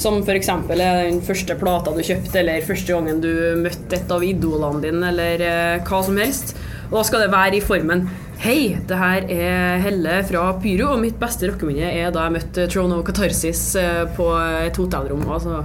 Som 0.00 0.22
f.eks. 0.24 0.48
den 0.68 1.20
første 1.24 1.56
plata 1.60 1.92
du 1.92 2.00
kjøpte, 2.00 2.38
eller 2.40 2.64
første 2.64 2.96
gangen 2.96 3.20
du 3.20 3.30
møtte 3.60 3.96
et 3.98 4.12
av 4.12 4.24
idolene 4.24 4.80
dine, 4.86 5.10
eller 5.10 5.44
eh, 5.44 5.84
hva 5.84 6.00
som 6.06 6.16
helst. 6.20 6.54
Og 6.86 6.96
da 6.96 7.04
skal 7.10 7.26
det 7.26 7.34
være 7.34 7.58
i 7.58 7.64
formen 7.64 8.06
Hei, 8.40 8.76
det 8.88 8.96
her 9.00 9.28
er 9.32 9.78
Helle 9.84 10.16
fra 10.28 10.46
Pyro, 10.60 10.90
og 10.94 11.04
mitt 11.04 11.20
beste 11.20 11.48
rockeminne 11.48 11.92
er 11.92 12.08
da 12.12 12.24
jeg 12.26 12.36
møtte 12.38 12.66
Trono 12.72 13.02
Catharsis 13.04 13.66
eh, 13.80 14.02
på 14.16 14.32
et 14.64 14.80
hotellrom. 14.80 15.28
Altså. 15.28 15.60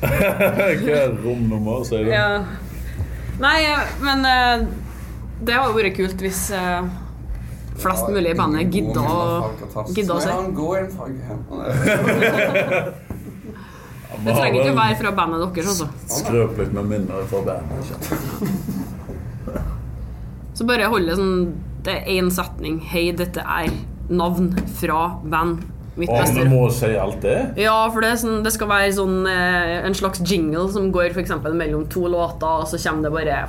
Hva 0.00 0.98
er 1.04 1.16
romnummer, 1.20 1.84
sier 1.84 2.08
du? 2.08 2.12
Ja. 2.16 2.28
Nei, 3.40 3.58
eh, 3.64 3.92
men 4.04 4.24
eh, 4.28 4.66
det 5.40 5.56
hadde 5.56 5.76
vært 5.76 5.96
kult 5.96 6.20
hvis 6.24 6.42
uh, 6.52 6.84
flest 7.80 8.08
mulig 8.12 8.34
i 8.34 8.36
bandet 8.38 8.74
gidda 8.74 9.04
å 9.04 10.20
se. 10.20 10.30
en. 10.30 10.52
Det 14.20 14.34
trenger 14.36 14.56
ikke 14.58 14.76
være 14.76 14.96
fra 14.98 15.10
bandet 15.16 15.54
deres, 15.54 15.80
altså. 15.80 16.32
litt 16.58 16.72
med 16.76 16.88
minner 16.90 17.22
fra 17.30 17.40
bandet. 17.46 18.10
Så 20.58 20.66
bare 20.68 20.90
holde 20.92 21.14
sånn 21.16 21.36
Det 21.86 21.94
er 21.94 22.08
én 22.18 22.28
setning. 22.34 22.80
Hei, 22.90 23.06
dette 23.16 23.40
er 23.40 23.70
navn 24.12 24.50
fra 24.76 25.14
band. 25.22 25.62
Mitt 25.96 26.10
Og 26.12 26.34
du 26.36 26.42
må 26.50 26.66
si 26.74 26.90
alt 27.00 27.22
det? 27.24 27.38
Ja, 27.62 27.78
for 27.94 28.04
det, 28.04 28.12
sånn, 28.20 28.42
det 28.44 28.52
skal 28.54 28.68
være 28.70 28.92
sånn 28.98 29.24
eh, 29.30 29.78
en 29.86 29.96
slags 29.96 30.20
jingle 30.20 30.66
som 30.74 30.90
går 30.92 31.14
for 31.14 31.22
eksempel 31.22 31.56
mellom 31.56 31.86
to 31.92 32.04
låter, 32.10 32.60
og 32.60 32.68
så 32.68 32.78
kommer 32.82 33.08
det 33.08 33.14
bare 33.16 33.40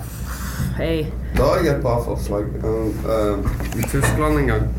Hei. 0.82 1.06
Da 1.38 1.44
har 1.44 1.60
jeg 1.62 1.76
et 1.76 1.82
par 1.84 2.00
forslag. 2.02 2.44
Uh, 2.63 2.89
uh, 3.06 3.39
I 3.78 3.82
Tyskland 3.91 4.39
en 4.39 4.48
gang 4.48 4.63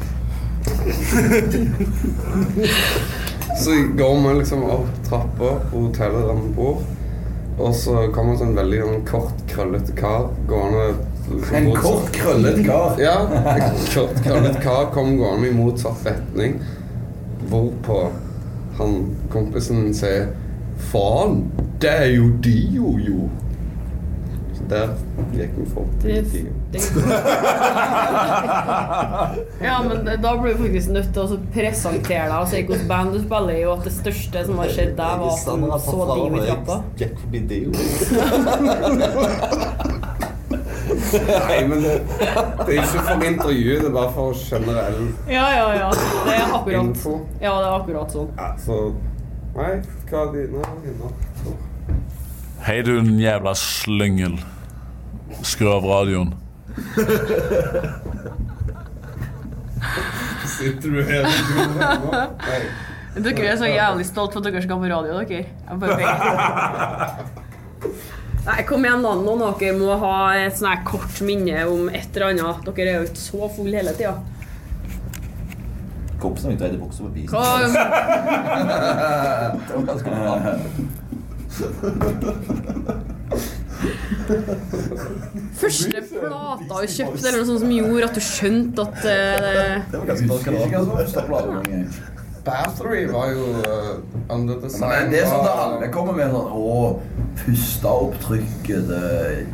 Så 3.62 3.70
går 3.98 4.16
vi 4.24 4.38
liksom 4.38 4.64
opp 4.64 4.88
trappa 5.06 5.50
på 5.70 5.84
hotellet 5.84 6.26
der 6.26 6.40
vi 6.40 6.48
bor. 6.56 6.82
Og 7.58 7.74
så 7.74 8.08
kommer 8.14 8.32
det 8.32 8.34
en 8.34 8.40
sånn 8.40 8.56
veldig 8.58 8.80
en 8.82 9.04
kort, 9.06 9.44
krøllete 9.52 9.94
kar 9.94 10.26
gående 10.50 10.88
liksom 11.28 11.56
En 11.60 11.70
kort, 11.76 12.10
krøllet 12.16 12.58
kar. 12.66 12.98
Ja, 13.06 13.16
en 13.54 13.78
kort, 13.94 14.18
krøllet 14.26 14.58
kar 14.64 14.90
kommer 14.90 15.20
gående 15.22 15.52
i 15.52 15.54
motsatt 15.54 16.02
retning. 16.08 16.58
Hvorpå 17.46 18.08
han 18.80 18.98
kompisen 19.30 19.94
sier 19.94 20.32
Faen, 20.90 21.44
det 21.78 21.94
er 21.94 22.10
jo 22.16 22.26
Dio, 22.42 22.96
jo. 22.98 23.30
Så 23.30 23.41
der 24.72 24.88
gikk 25.36 25.52
hun 25.56 25.66
for 25.72 25.84
Ja, 29.62 29.76
men 29.88 29.98
da 30.22 30.30
blir 30.40 30.52
du 30.54 30.58
faktisk 30.64 30.90
nødt 30.96 31.10
til 31.14 31.22
å 31.22 31.38
presentere 31.54 32.26
deg 32.28 32.38
og 32.38 32.48
si 32.50 32.56
hvilket 32.62 32.86
band 32.90 33.08
du 33.14 33.20
spiller 33.22 33.54
i, 33.56 33.64
og 33.68 33.72
at 33.78 33.84
det 33.88 33.94
største 33.98 34.38
som 34.48 34.54
har 34.62 34.68
skjedd 34.72 34.94
deg, 34.98 35.12
var 35.22 35.30
at 35.32 35.44
du 35.46 35.46
så 35.86 35.96
Dio 36.12 36.26
i 36.32 36.38
trappa. 36.46 36.76
Nei, 41.12 41.60
men 41.68 41.82
det, 41.82 41.94
det 42.66 42.74
er 42.74 42.82
ikke 42.82 43.02
for 43.06 43.24
intervju, 43.26 43.74
det 43.80 43.88
er 43.88 43.94
bare 43.94 44.12
for 44.14 44.36
generell 44.36 45.02
Ja, 45.30 45.46
ja, 45.56 45.66
ja. 45.76 45.88
Det 45.92 46.34
er 46.34 46.54
akkurat 46.58 46.82
info. 46.82 47.14
Ja, 47.40 47.52
det 47.58 47.66
er 47.68 47.74
akkurat 47.76 48.14
sånn. 48.16 48.30
Ja, 48.38 48.48
så 48.60 48.78
Nei, 49.52 49.72
hva 50.08 50.22
er 50.24 50.32
dine? 50.32 50.60
Hei, 52.64 52.78
du 52.86 52.94
den 52.94 53.18
jævla 53.20 53.52
slyngel. 53.58 54.38
Skru 55.42 55.68
av 55.72 55.84
radioen. 55.84 56.34
Sitter 60.58 60.88
du 60.88 61.02
hele 61.04 61.28
tiden? 61.28 61.56
gulvet 61.56 62.00
nå? 62.04 62.10
Dere 63.22 63.44
er 63.52 63.56
så 63.60 63.66
jævlig 63.68 64.06
stolt 64.08 64.32
for 64.32 64.40
at 64.40 64.44
dere 64.48 64.62
skal 64.64 64.78
på 64.80 64.86
radio, 64.88 65.12
dere. 65.20 65.44
Jeg 65.68 65.76
bare. 65.82 65.96
Nei, 68.42 68.62
kom 68.66 68.84
igjen, 68.86 69.02
da. 69.04 69.12
Noen 69.20 69.42
av 69.46 69.52
dere 69.60 69.74
må 69.78 69.90
ha 70.00 70.14
et 70.40 70.56
sånn 70.58 70.70
her 70.70 70.80
kort 70.88 71.16
minne 71.26 71.58
om 71.68 71.82
et 71.92 72.08
eller 72.16 72.26
annet. 72.32 72.64
Dere 72.70 72.88
er 72.88 72.96
jo 73.00 73.06
ikke 73.10 73.20
så 73.24 73.40
fulle 73.56 73.76
hele 73.80 73.92
tida. 73.98 74.14
Kompisen 76.22 76.48
min 76.52 76.58
dreide 76.60 76.78
buksa 76.78 77.00
på 77.02 77.08
bisen. 77.16 77.32
Hva 77.34 77.44
Det 79.66 79.72
var 79.74 79.84
ganske 79.90 80.08
bra. 80.10 80.32
Første 85.58 86.02
plata 86.12 86.80
du 86.82 86.88
kjøpte, 86.94 87.26
eller 87.26 87.38
noe 87.40 87.48
sånt 87.50 87.62
som 87.64 87.74
gjorde 87.74 88.08
at 88.08 88.16
du 88.16 88.24
skjønte 88.26 88.86
at 88.86 88.98
uh, 89.04 89.76
Det 89.92 90.00
var 90.00 90.06
ganske 90.12 90.26
platen 91.26 91.60
engang. 91.60 91.86
Battery 92.42 93.04
var 93.06 93.28
jo 93.30 93.44
uh, 93.62 94.34
Under 94.34 94.56
Design. 94.62 94.90
Men 94.90 95.12
det 95.12 95.20
er 95.22 95.28
sånn 95.30 95.44
at 95.46 95.60
alle 95.62 95.90
kommer 95.94 96.16
med 96.16 96.32
sånn 96.34 96.48
Å, 96.58 96.78
pusta 97.38 97.92
opp 98.02 98.16
trykket 98.24 98.90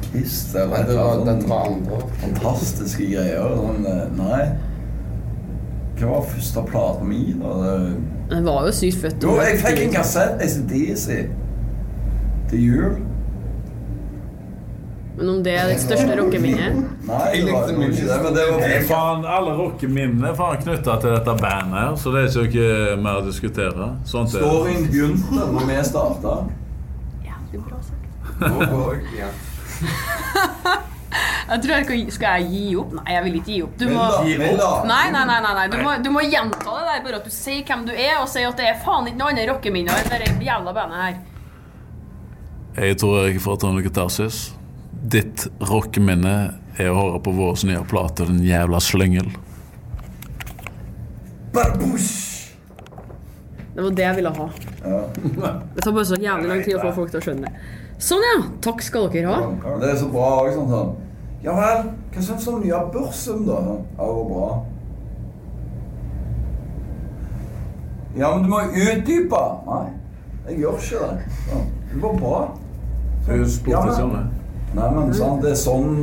Kiss 0.06 0.38
eller 0.54 0.72
Nei, 0.72 0.80
et 0.80 0.88
det 0.88 0.96
var, 0.96 1.10
annet 1.12 1.28
dette 1.28 1.42
sånn 1.42 1.52
var 1.52 1.68
andre. 1.74 1.98
fantastiske 2.22 3.10
greier. 3.10 3.52
Sånn, 3.60 3.84
eh, 3.92 4.06
nei. 4.16 4.40
Hva 5.98 6.14
var 6.14 6.26
første 6.30 6.64
plata 6.70 7.04
mi. 7.04 7.20
Det 8.30 8.40
var 8.46 8.66
jo 8.68 8.72
sykt 8.80 9.00
født. 9.02 9.24
Jo, 9.26 9.36
jeg 9.42 9.60
fikk 9.64 9.84
en 9.84 9.94
kassett 9.98 10.42
ACDC 10.46 11.06
til 12.48 12.64
jul. 12.64 12.98
Men 15.18 15.30
om 15.32 15.38
det 15.42 15.54
er 15.58 15.66
ditt 15.72 15.80
største 15.82 16.14
rockeminne 16.14 16.68
Nei, 17.08 17.40
det 17.42 17.50
var 17.50 17.66
ikke 17.66 17.90
det, 18.06 18.18
men 18.22 18.34
det 18.36 18.44
var 18.46 18.60
Nei, 18.62 18.76
faen, 18.86 19.24
Alle 19.26 19.54
rockeminnene 19.58 20.30
er 20.30 20.36
faen 20.38 20.60
knytta 20.62 20.94
til 21.02 21.14
dette 21.16 21.34
bandet 21.40 21.78
her, 21.80 21.96
så 21.98 22.12
det 22.14 22.20
er 22.22 22.46
ikke 22.46 22.66
noe 22.68 22.98
mer 23.02 23.18
å 23.18 23.24
diskutere. 23.26 23.88
Sånt 24.06 24.30
er 24.30 24.44
Står 24.44 24.52
Storyen 24.52 24.84
begynte 24.86 25.48
når 25.54 25.66
vi 25.70 25.78
starta. 25.88 26.34
Jævlig 27.26 27.62
bra 27.64 27.78
sagt. 27.88 28.04
Går 28.38 28.94
jeg 31.48 31.60
tror 31.62 31.72
jeg 31.72 31.84
skal, 31.86 32.12
skal 32.14 32.42
jeg 32.42 32.48
gi 32.52 32.76
opp? 32.78 32.92
Nei, 32.98 33.08
jeg 33.14 33.24
vil 33.24 33.38
ikke 33.40 33.52
gi 33.54 33.62
opp. 33.64 33.74
Du 33.80 33.86
må 33.90 34.04
Nei, 34.90 35.06
nei, 35.14 35.24
nei, 35.24 35.38
nei, 35.42 35.54
nei. 35.58 35.66
Du, 35.72 35.78
må, 35.82 35.94
du 36.04 36.10
må 36.14 36.22
gjenta 36.26 36.62
det 36.62 36.84
der, 36.90 37.02
bare 37.06 37.20
at 37.22 37.26
du 37.26 37.32
sier 37.34 37.64
hvem 37.66 37.86
du 37.88 37.94
er, 37.94 38.20
og 38.20 38.28
sier 38.30 38.50
at 38.50 38.60
det 38.60 38.68
er 38.70 38.78
faen 38.84 39.10
ikke 39.10 39.22
noe 39.22 39.32
annet 39.34 39.50
rockeminne 39.50 39.98
enn 39.98 40.12
det 40.12 40.46
jævla 40.46 40.76
bandet 40.76 41.02
her. 41.06 41.18
Jeg 42.78 43.00
tror 43.00 43.16
jeg 43.18 43.34
ikke 43.34 43.46
får 43.48 43.56
ta 43.64 43.72
noe 43.74 43.82
katarsis. 43.86 44.57
Ditt 45.02 45.46
rockeminne 45.62 46.36
er 46.78 46.90
å 46.90 46.96
høre 46.98 47.20
på 47.22 47.32
vår 47.36 47.60
nye 47.68 47.82
plate, 47.86 48.26
den 48.26 48.40
jævla 48.46 48.80
slyngel. 48.82 49.28
Barbush! 51.54 52.24
Det 53.74 53.84
var 53.84 53.92
det 53.94 54.02
jeg 54.02 54.16
ville 54.18 54.32
ha. 54.34 54.46
Ja. 54.82 55.02
Det 55.74 55.84
tar 55.84 55.92
bare 55.94 56.06
så 56.08 56.18
jævlig 56.18 56.48
lang 56.50 56.64
tid 56.66 56.74
å 56.74 56.82
få 56.82 56.90
folk 56.96 57.12
til 57.12 57.20
å 57.20 57.26
skjønne 57.28 57.46
det. 57.46 57.68
Sånn, 58.02 58.24
ja. 58.26 58.40
Takk 58.64 58.82
skal 58.82 59.06
dere 59.14 59.30
ha. 59.30 59.76
Det 59.78 59.92
er 59.92 60.00
så 60.00 60.08
bra 60.10 60.32
òg, 60.40 60.50
sånn 60.56 60.72
sånn. 60.72 60.90
Ja 61.44 61.54
vel, 61.54 61.84
hva 62.10 62.24
syns 62.26 62.42
du 62.42 62.50
om 62.50 62.58
nye 62.64 62.80
Børsum, 62.90 63.44
da? 63.46 63.60
Ja, 63.62 63.78
det 64.02 64.08
var 64.18 64.26
bra. 64.32 64.48
Ja, 68.18 68.32
men 68.34 68.42
du 68.42 68.50
må 68.50 68.64
utdype. 68.66 69.42
Nei, 69.68 69.84
jeg 70.48 70.58
gjør 70.64 70.82
ikke 70.82 71.04
det. 71.04 71.38
Ja, 71.52 71.62
det 71.92 72.02
var 72.02 72.18
bra. 72.18 72.42
Så, 73.28 73.38
Ja, 73.70 73.84
men-. 74.10 74.34
Nei, 74.76 74.88
men 74.94 75.14
sant, 75.16 75.40
det 75.44 75.54
er 75.54 75.60
sånn 75.60 75.94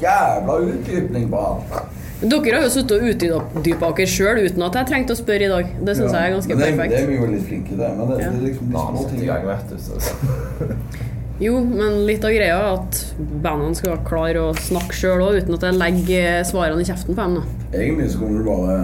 jævla 0.00 0.58
utdypning 0.66 1.30
på 1.32 1.40
alt. 1.40 1.78
Dere 2.20 2.58
har 2.58 2.66
jo 2.66 2.72
sittet 2.74 2.98
og 2.98 3.54
utdypa 3.56 3.88
dere 3.96 4.10
sjøl 4.12 4.42
uten 4.44 4.64
at 4.66 4.74
jeg 4.76 4.88
trengte 4.90 5.14
å 5.16 5.20
spørre 5.20 5.46
i 5.46 5.52
dag. 5.52 5.70
Det 5.80 5.94
syns 5.96 6.12
jeg 6.12 6.20
er 6.20 6.34
ganske 6.34 6.52
Men 6.52 6.60
det, 6.60 6.88
det 6.92 6.98
er 6.98 7.06
vi 7.08 7.16
jo 7.16 7.28
litt 7.30 7.46
flinke 7.48 7.72
til. 7.72 7.80
Men 7.80 8.10
det, 8.10 8.18
det 8.18 8.26
er 8.26 8.42
liksom 8.44 8.74
de 8.74 8.82
små 8.84 9.06
gang, 9.24 9.48
vet 9.48 9.72
du. 9.72 11.06
Jo, 11.40 11.54
men 11.64 12.02
litt 12.04 12.24
av 12.28 12.34
greia 12.36 12.56
er 12.58 12.74
at 12.74 12.98
bandene 13.16 13.72
skal 13.78 14.02
klare 14.04 14.42
å 14.44 14.48
snakke 14.60 14.92
sjøl 14.92 15.22
òg, 15.24 15.38
uten 15.40 15.56
at 15.56 15.62
jeg 15.64 15.78
legger 15.80 16.42
svarene 16.44 16.84
i 16.84 16.88
kjeften 16.90 17.16
på 17.16 17.24
dem. 17.24 17.38
da. 17.38 17.78
Egentlig 17.78 18.10
så 18.12 18.20
kunne 18.20 18.42
du 18.42 18.44
bare 18.44 18.74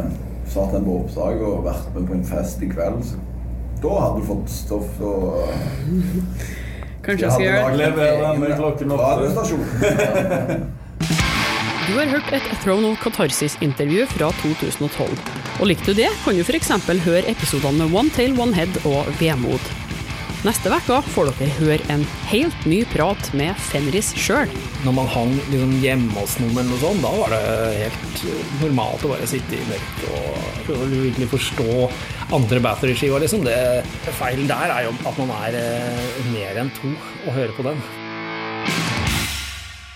satt 0.49 0.73
dem 0.73 0.87
på 0.89 0.95
oppdrag 1.03 1.43
og 1.45 1.67
vært 1.67 1.91
med 1.93 2.07
på 2.09 2.17
en 2.17 2.25
fest 2.25 2.65
i 2.65 2.71
kveld. 2.71 3.03
Så 3.05 3.21
da 3.83 3.99
hadde 4.01 4.23
du 4.23 4.29
fått 4.31 4.49
stoff 4.55 5.03
og 5.05 5.45
Kanskje 7.07 7.27
jeg 7.27 7.33
skal 7.33 7.47
gjøre 7.47 7.71
det. 7.71 7.79
Lever 7.79 8.57
klokken 8.59 8.93
åtte. 8.97 10.59
Du 11.87 11.93
har 11.95 12.09
hørt 12.11 12.33
et 12.35 12.47
Throne 12.65 12.89
of 12.91 12.99
Catharsis-intervju 12.99 14.09
fra 14.11 14.33
2012. 14.43 15.13
Og 15.61 15.69
likte 15.71 15.93
du 15.95 16.01
det, 16.03 16.11
kan 16.25 16.35
du 16.35 16.43
f.eks. 16.43 16.73
høre 17.07 17.23
episodene 17.31 17.85
med 17.85 17.95
One 17.95 18.11
Tail, 18.11 18.35
One 18.41 18.55
Head 18.59 18.81
og 18.85 19.07
Vemod. 19.21 19.86
Neste 20.47 20.71
uke 20.71 21.01
får 21.11 21.33
dere 21.41 21.55
høre 21.57 21.87
en 21.91 22.05
helt 22.29 22.67
ny 22.71 22.77
prat 22.87 23.31
med 23.35 23.57
Fenris 23.67 24.13
sjøl. 24.15 24.47
Når 24.85 24.95
man 24.95 25.09
hang 25.11 25.33
liksom 25.51 25.73
hjemme 25.83 26.13
hos 26.15 26.37
noen, 26.39 26.53
eller 26.61 26.69
noe 26.71 26.79
sånt, 26.85 27.03
da 27.03 27.11
var 27.17 27.35
det 27.35 27.41
helt 27.81 28.23
normalt 28.61 29.03
å 29.03 29.11
bare 29.11 29.27
sitte 29.27 29.59
i 29.59 29.65
mørket 29.67 30.05
og 30.13 30.61
prøve 30.69 30.87
å 30.87 30.93
virkelig 30.93 31.29
forstå 31.33 31.67
andre 32.39 32.63
Battery-skiva. 32.69 33.19
Liksom. 33.25 33.43
Det 33.49 34.15
Feilen 34.21 34.47
der 34.47 34.77
er 34.77 34.87
jo 34.87 34.95
at 34.95 35.19
man 35.19 35.35
er 35.41 35.59
eh, 35.65 36.23
mer 36.31 36.63
enn 36.63 36.71
to 36.79 36.95
og 36.95 37.29
hører 37.41 37.59
på 37.59 37.67
den. 37.67 37.83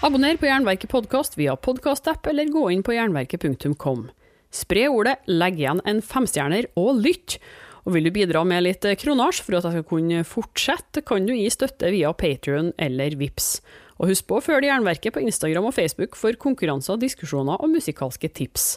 Abonner 0.02 0.34
på 0.40 0.50
Jernverket 0.50 0.90
podkast 0.90 1.38
via 1.38 1.54
podkastapp, 1.54 2.26
eller 2.26 2.50
gå 2.50 2.66
inn 2.74 2.82
på 2.82 2.98
jernverket.kom. 2.98 4.08
Spre 4.50 4.90
ordet, 4.90 5.20
legg 5.30 5.62
igjen 5.62 5.86
en 5.86 6.02
femstjerner, 6.02 6.72
og 6.74 7.04
lytt! 7.06 7.38
Og 7.86 7.94
vil 7.94 8.06
du 8.06 8.12
bidra 8.12 8.42
med 8.44 8.66
litt 8.66 8.84
kronasj 9.00 9.42
for 9.46 9.56
at 9.56 9.68
jeg 9.68 9.78
skal 9.78 9.88
kunne 9.88 10.24
fortsette, 10.28 11.04
kan 11.06 11.24
du 11.26 11.32
gi 11.32 11.48
støtte 11.52 11.92
via 11.94 12.12
Patrion 12.12 12.74
eller 12.80 13.16
Vips. 13.20 13.58
Og 14.00 14.12
husk 14.12 14.28
på 14.28 14.38
å 14.38 14.44
følge 14.44 14.70
Jernverket 14.70 15.16
på 15.16 15.24
Instagram 15.24 15.68
og 15.68 15.76
Facebook 15.76 16.16
for 16.16 16.36
konkurranser, 16.40 17.00
diskusjoner 17.00 17.60
og 17.60 17.72
musikalske 17.72 18.32
tips. 18.32 18.74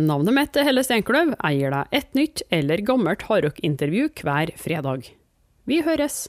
Navnet 0.00 0.36
mitt 0.36 0.56
er 0.56 0.64
Helle 0.64 0.84
Steinkløv, 0.84 1.34
jeg 1.36 1.60
gir 1.60 1.74
deg 1.76 1.96
et 2.00 2.14
nytt 2.16 2.44
eller 2.52 2.84
gammelt 2.88 3.26
hardrockintervju 3.28 4.08
hver 4.22 4.56
fredag. 4.60 5.12
Vi 5.68 5.84
høres! 5.84 6.24